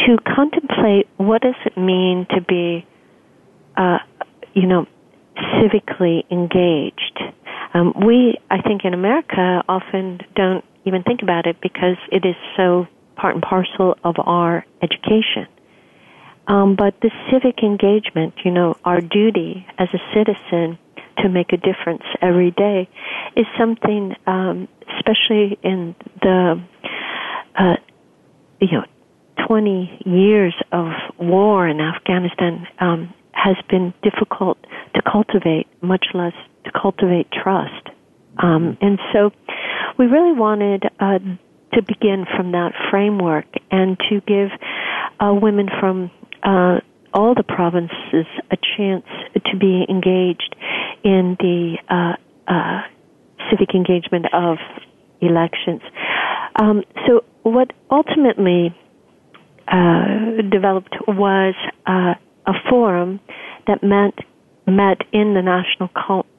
[0.04, 2.86] to contemplate what does it mean to be
[3.76, 3.98] uh,
[4.54, 4.86] you know,
[5.36, 7.20] civically engaged.
[7.74, 12.36] Um, we, I think, in America often don't even think about it because it is
[12.56, 12.86] so
[13.16, 15.46] part and parcel of our education.
[16.46, 20.78] Um, but the civic engagement, you know, our duty as a citizen
[21.18, 22.88] to make a difference every day,
[23.36, 26.62] is something, um, especially in the,
[27.58, 27.76] uh,
[28.60, 28.84] you know,
[29.46, 34.58] 20 years of war in Afghanistan, um, has been difficult
[34.94, 36.32] to cultivate, much less
[36.64, 37.90] to cultivate trust.
[38.38, 39.30] Um, and so
[39.98, 41.18] we really wanted uh,
[41.72, 44.50] to begin from that framework and to give
[45.20, 46.10] uh, women from
[46.42, 46.80] uh,
[47.12, 50.54] all the provinces a chance to be engaged
[51.02, 52.16] in the uh,
[52.50, 52.82] uh,
[53.50, 54.58] civic engagement of
[55.20, 55.80] elections.
[56.56, 58.74] Um, so what ultimately
[59.68, 61.54] uh, developed was
[61.86, 63.20] a forum
[63.66, 64.14] that met
[64.66, 65.88] met in the national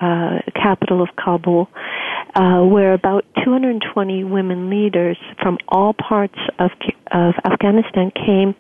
[0.01, 1.69] uh, capital of Kabul,
[2.35, 6.71] uh, where about 220 women leaders from all parts of
[7.11, 8.55] of Afghanistan came,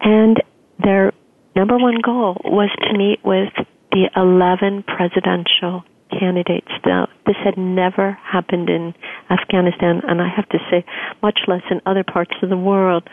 [0.00, 0.42] and
[0.82, 1.12] their
[1.56, 3.52] number one goal was to meet with
[3.92, 6.70] the 11 presidential candidates.
[6.84, 8.94] Now, this had never happened in
[9.30, 10.84] Afghanistan, and I have to say,
[11.22, 13.08] much less in other parts of the world.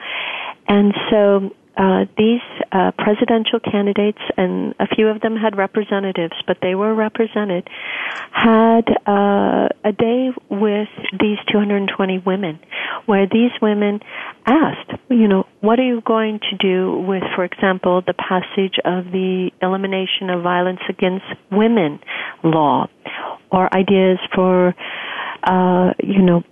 [0.67, 1.51] And so
[1.81, 6.93] uh, these uh, presidential candidates, and a few of them had representatives, but they were
[6.93, 7.67] represented,
[8.31, 12.59] had uh, a day with these 220 women,
[13.07, 13.99] where these women
[14.45, 19.05] asked, you know, what are you going to do with, for example, the passage of
[19.05, 21.99] the Elimination of Violence Against Women
[22.43, 22.89] law,
[23.51, 24.75] or ideas for,
[25.43, 26.43] uh, you know,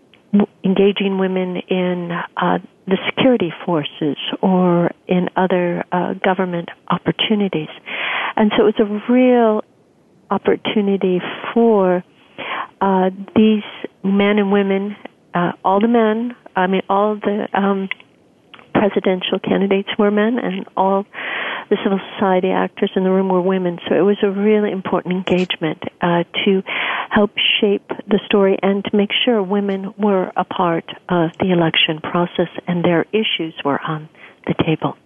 [0.63, 2.57] engaging women in uh,
[2.89, 7.69] the security forces or in other uh, government opportunities.
[8.35, 9.61] And so it was a real
[10.31, 11.19] opportunity
[11.53, 12.03] for
[12.81, 13.63] uh, these
[14.03, 14.95] men and women,
[15.33, 17.89] uh, all the men, I mean, all the um,
[18.73, 21.05] presidential candidates were men, and all
[21.69, 23.79] the civil society actors in the room were women.
[23.87, 26.63] So it was a really important engagement uh, to
[27.09, 31.99] help shape the story and to make sure women were a part of the election
[32.01, 34.09] process and their issues were on
[34.47, 34.97] the table.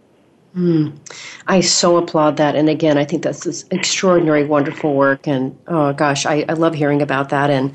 [0.55, 0.99] Mm.
[1.47, 2.55] I so applaud that.
[2.55, 5.27] And again, I think that's this extraordinary, wonderful work.
[5.27, 7.49] And oh gosh, I, I love hearing about that.
[7.49, 7.73] And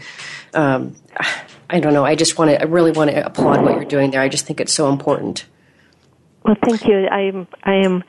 [0.54, 0.94] um,
[1.70, 4.12] I don't know, I just want to, I really want to applaud what you're doing
[4.12, 4.20] there.
[4.20, 5.46] I just think it's so important.
[6.44, 7.06] Well, thank you.
[7.06, 8.04] I am, I am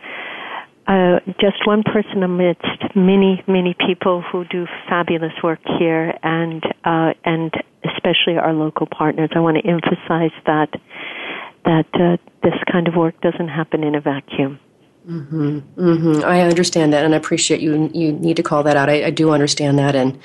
[0.90, 7.14] uh, just one person amidst many, many people who do fabulous work here, and uh,
[7.24, 7.54] and
[7.86, 9.30] especially our local partners.
[9.36, 10.70] I want to emphasize that
[11.66, 14.60] that uh, this kind of work doesn't happen in a vacuum.
[15.08, 15.60] Mm-hmm.
[15.78, 16.26] Mm-hmm.
[16.26, 17.92] I understand that, and I appreciate you.
[17.94, 18.90] You need to call that out.
[18.90, 20.18] I, I do understand that, and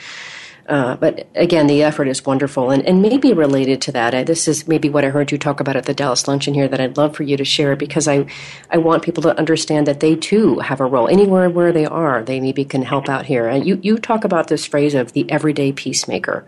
[0.66, 4.14] uh, but again, the effort is wonderful, and, and maybe related to that.
[4.14, 6.68] I, this is maybe what I heard you talk about at the Dallas luncheon here
[6.68, 8.26] that I'd love for you to share because I,
[8.70, 12.22] I want people to understand that they too have a role anywhere where they are.
[12.22, 13.46] They maybe can help out here.
[13.46, 16.46] And you you talk about this phrase of the everyday peacemaker.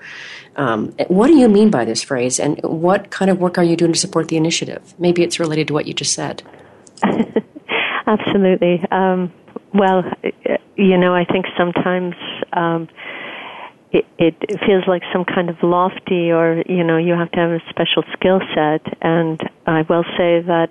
[0.56, 3.76] Um, what do you mean by this phrase, and what kind of work are you
[3.76, 4.94] doing to support the initiative?
[4.98, 6.42] Maybe it's related to what you just said.
[8.06, 8.82] Absolutely.
[8.90, 9.30] Um,
[9.74, 10.04] well,
[10.76, 12.14] you know, I think sometimes.
[12.54, 12.88] Um,
[14.18, 14.34] it,
[14.66, 18.02] feels like some kind of lofty or you know you have to have a special
[18.12, 18.82] skill set.
[19.02, 20.70] And i will say that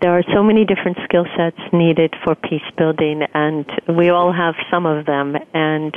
[0.00, 4.54] there are so many different skill sets needed for peace building and we all have
[4.70, 5.36] some of them.
[5.52, 5.94] And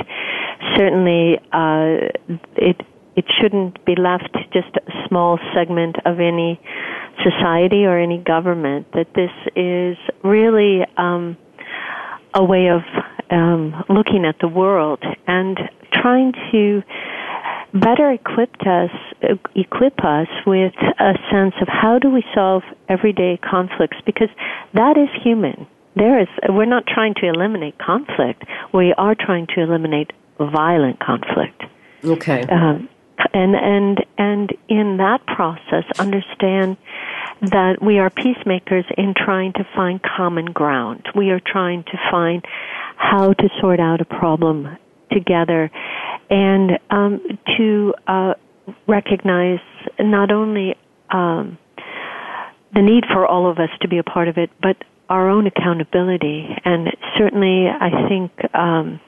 [0.76, 2.12] certainly uh,
[2.56, 2.80] it
[3.16, 6.60] it shouldn't be left just a small segment of any
[7.22, 11.36] society or any government that this is really um,
[12.34, 12.82] a way of
[13.30, 15.02] um, looking at the world.
[15.26, 15.58] And
[16.02, 16.82] trying to
[17.74, 18.90] better equip us
[19.56, 24.28] equip us with a sense of how do we solve everyday conflicts because
[24.74, 25.66] that is human.
[25.96, 28.44] There is we're not trying to eliminate conflict.
[28.72, 31.62] We are trying to eliminate violent conflict.
[32.04, 32.42] Okay.
[32.42, 32.88] Um,
[33.32, 36.76] and and and in that process understand
[37.42, 41.06] that we are peacemakers in trying to find common ground.
[41.14, 42.44] We are trying to find
[42.96, 44.76] how to sort out a problem
[45.10, 45.70] together
[46.30, 47.20] and um,
[47.56, 48.34] to uh,
[48.86, 49.60] recognize
[49.98, 50.74] not only
[51.10, 51.58] um,
[52.74, 54.76] the need for all of us to be a part of it, but
[55.08, 56.48] our own accountability.
[56.64, 59.00] And certainly, I think um,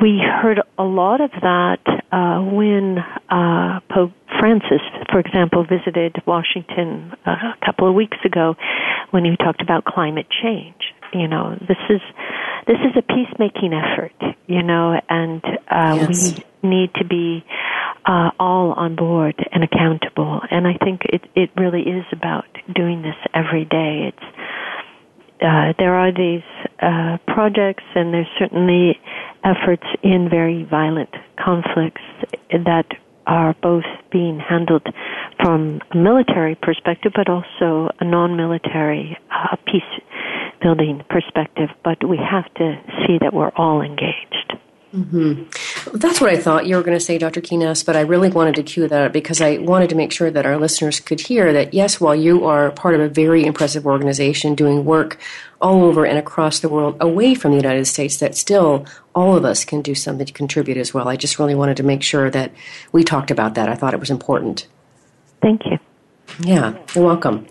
[0.00, 1.80] we heard a lot of that
[2.12, 4.80] uh, when uh, Pope Francis,
[5.10, 8.54] for example, visited Washington uh, a couple of weeks ago
[9.10, 10.94] when he talked about climate change.
[11.12, 12.00] You know, this is
[12.66, 14.14] this is a peacemaking effort,
[14.46, 16.38] you know, and uh, yes.
[16.62, 17.44] we need to be
[18.06, 20.40] uh, all on board and accountable.
[20.50, 24.12] And I think it it really is about doing this every day.
[24.12, 24.36] It's
[25.42, 26.42] uh, there are these
[26.80, 29.00] uh, projects, and there's certainly
[29.42, 31.10] efforts in very violent
[31.42, 32.02] conflicts
[32.50, 32.86] that
[33.30, 34.84] are both being handled
[35.42, 40.02] from a military perspective, but also a non-military uh, peace
[40.60, 42.74] building perspective, but we have to
[43.06, 44.54] see that we're all engaged.
[44.94, 45.96] Mm-hmm.
[45.96, 47.40] That's what I thought you were going to say, Dr.
[47.40, 50.30] Kuehnast, but I really wanted to cue that up because I wanted to make sure
[50.30, 53.86] that our listeners could hear that, yes, while you are part of a very impressive
[53.86, 55.18] organization doing work
[55.60, 58.84] all over and across the world away from the United States, that still
[59.14, 61.06] all of us can do something to contribute as well.
[61.08, 62.52] I just really wanted to make sure that
[62.90, 63.68] we talked about that.
[63.68, 64.66] I thought it was important.
[65.40, 65.78] Thank you.
[66.38, 67.46] Yeah, you're welcome.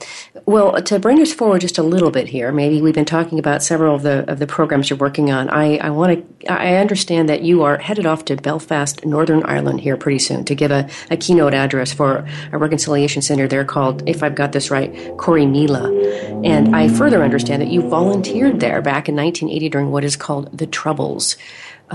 [0.46, 3.62] Well, to bring us forward just a little bit here, maybe we've been talking about
[3.62, 5.50] several of the of the programs you're working on.
[5.50, 9.82] I, I want to I understand that you are headed off to Belfast, Northern Ireland
[9.82, 14.08] here pretty soon to give a, a keynote address for a reconciliation center there called,
[14.08, 16.46] if I've got this right, Corrymeela.
[16.46, 20.58] And I further understand that you volunteered there back in 1980 during what is called
[20.58, 21.38] the Troubles.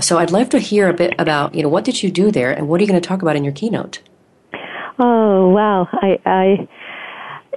[0.01, 2.51] So I'd love to hear a bit about, you know, what did you do there
[2.51, 3.99] and what are you going to talk about in your keynote?
[4.97, 5.87] Oh wow!
[5.91, 6.67] I, I,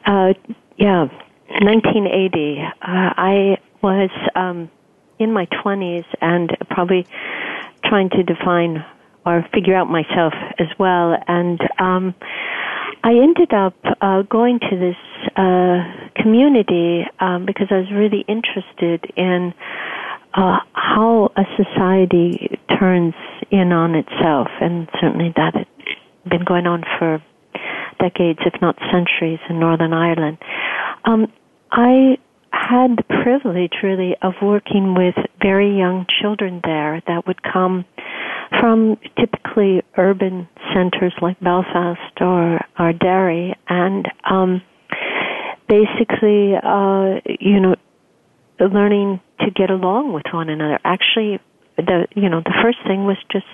[0.04, 0.34] uh,
[0.76, 1.08] yeah.
[1.48, 2.60] 1980.
[2.60, 4.70] Uh, I was um,
[5.18, 7.06] in my 20s and probably
[7.84, 8.84] trying to define
[9.24, 11.16] or figure out myself as well.
[11.26, 12.14] And um,
[13.02, 14.96] I ended up uh, going to this
[15.36, 19.54] uh, community um, because I was really interested in
[20.34, 23.14] uh, how a society turns
[23.50, 25.66] in on itself, and certainly that
[26.28, 27.22] been going on for
[27.98, 30.38] decades, if not centuries, in Northern Ireland.
[31.04, 31.32] Um,
[31.70, 32.18] I
[32.50, 37.84] had the privilege, really, of working with very young children there that would come
[38.60, 44.62] from typically urban centers like Belfast or, or Derry, and um,
[45.68, 47.76] basically, uh, you know,
[48.58, 50.78] learning to get along with one another.
[50.84, 51.40] Actually,
[51.76, 53.46] the you know the first thing was just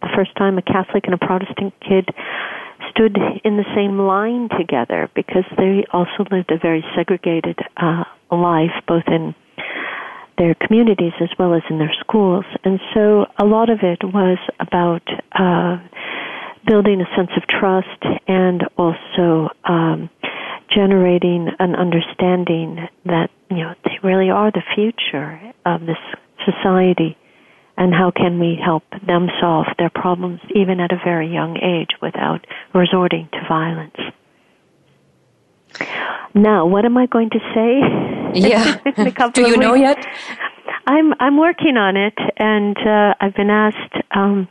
[0.00, 2.08] the first time a Catholic and a Protestant kid
[2.90, 8.74] stood in the same line together because they also lived a very segregated uh, life,
[8.86, 9.34] both in
[10.36, 12.44] their communities as well as in their schools.
[12.64, 15.78] And so a lot of it was about uh,
[16.66, 20.10] building a sense of trust and also um,
[20.74, 25.98] generating an understanding that you know they really are the future of this
[26.44, 27.16] society
[27.78, 31.96] and how can we help them solve their problems even at a very young age
[32.02, 33.96] without resorting to violence.
[36.34, 38.40] Now, what am I going to say?
[38.40, 39.30] Yeah.
[39.32, 40.04] Do you know yet?
[40.86, 44.48] I'm I'm working on it, and uh, I've been asked um,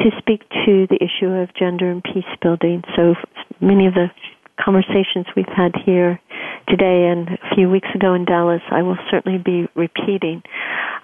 [0.00, 2.84] to speak to the issue of gender and peace building.
[2.94, 3.14] So
[3.60, 4.08] many of the
[4.62, 6.20] conversations we've had here
[6.68, 10.42] today and a few weeks ago in Dallas, I will certainly be repeating.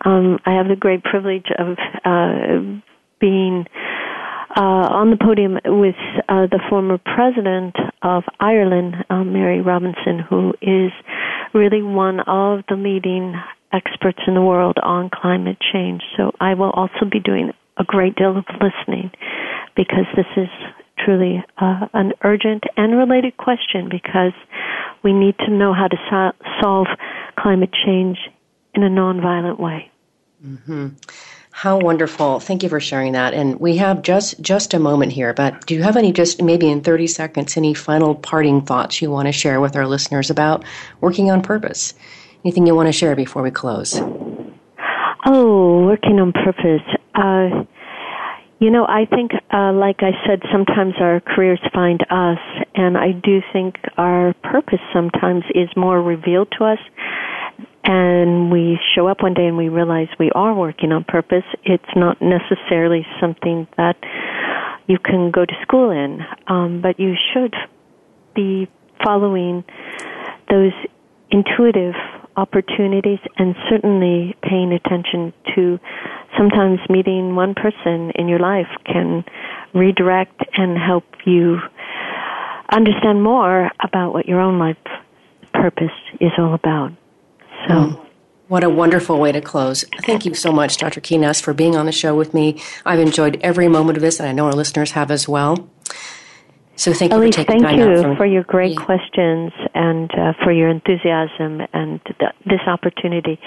[0.05, 2.81] Um, I have the great privilege of uh,
[3.21, 3.65] being
[4.57, 5.97] uh, on the podium with
[6.29, 10.93] uh, the former president of Ireland, uh, Mary Robinson, who is
[11.53, 13.35] really one of the leading
[13.73, 16.03] experts in the world on climate change.
[16.17, 19.11] So I will also be doing a great deal of listening
[19.75, 20.49] because this is
[21.05, 24.33] truly uh, an urgent and related question because
[25.03, 26.87] we need to know how to so- solve
[27.37, 28.19] climate change
[28.75, 29.91] in a nonviolent way.
[30.45, 30.89] Mm-hmm.
[31.51, 32.41] How wonderful!
[32.41, 33.33] Thank you for sharing that.
[33.33, 36.69] And we have just just a moment here, but do you have any just maybe
[36.69, 40.65] in thirty seconds any final parting thoughts you want to share with our listeners about
[41.01, 41.95] working on purpose?
[42.45, 43.99] Anything you want to share before we close?
[45.25, 46.83] Oh, working on purpose.
[47.15, 47.65] Uh,
[48.59, 52.39] you know, I think, uh, like I said, sometimes our careers find us,
[52.75, 56.79] and I do think our purpose sometimes is more revealed to us
[57.85, 61.85] and we show up one day and we realize we are working on purpose, it's
[61.95, 63.97] not necessarily something that
[64.87, 67.55] you can go to school in, um, but you should
[68.35, 68.69] be
[69.03, 69.65] following
[70.51, 70.73] those
[71.31, 71.95] intuitive
[72.37, 75.79] opportunities and certainly paying attention to
[76.37, 79.25] sometimes meeting one person in your life can
[79.73, 81.59] redirect and help you
[82.71, 84.77] understand more about what your own life
[85.53, 86.93] purpose is all about.
[87.69, 87.75] So.
[87.75, 88.07] Oh,
[88.49, 89.85] what a wonderful way to close.
[90.05, 91.01] Thank you so much, Dr.
[91.01, 92.61] Kuehnast, for being on the show with me.
[92.85, 95.69] I've enjoyed every moment of this, and I know our listeners have as well.
[96.77, 100.11] So thank you Alise, for taking thank time you from, for your great questions and
[100.13, 103.39] uh, for your enthusiasm and th- this opportunity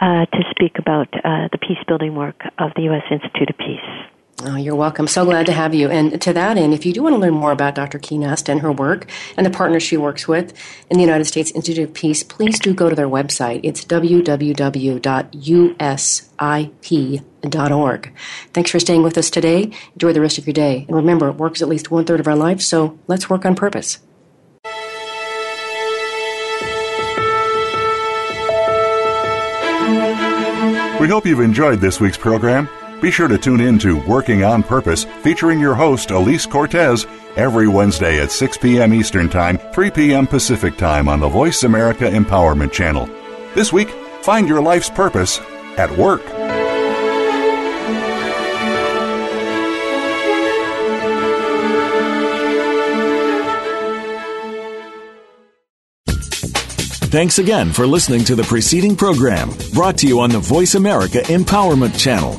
[0.00, 3.04] uh, to speak about uh, the peace building work of the U.S.
[3.10, 3.78] Institute of Peace.
[4.40, 5.06] Oh, you're welcome.
[5.06, 5.88] So glad to have you.
[5.88, 8.00] And to that end, if you do want to learn more about Dr.
[8.00, 9.06] Kuehnast and her work
[9.36, 10.52] and the partners she works with
[10.90, 13.60] in the United States Institute of Peace, please do go to their website.
[13.62, 14.22] It's www.usip.org.
[18.52, 19.70] Thanks for staying with us today.
[19.92, 20.86] Enjoy the rest of your day.
[20.88, 23.54] And remember, work is at least one third of our life, so let's work on
[23.54, 24.00] purpose.
[31.00, 32.68] We hope you've enjoyed this week's program.
[33.02, 37.66] Be sure to tune in to Working on Purpose, featuring your host, Alise Cortez, every
[37.66, 38.94] Wednesday at 6 p.m.
[38.94, 40.24] Eastern Time, 3 p.m.
[40.24, 43.06] Pacific Time on the Voice America Empowerment Channel.
[43.56, 43.90] This week,
[44.22, 45.40] find your life's purpose
[45.76, 46.22] at work.
[57.10, 61.18] Thanks again for listening to the preceding program brought to you on the Voice America
[61.22, 62.38] Empowerment Channel.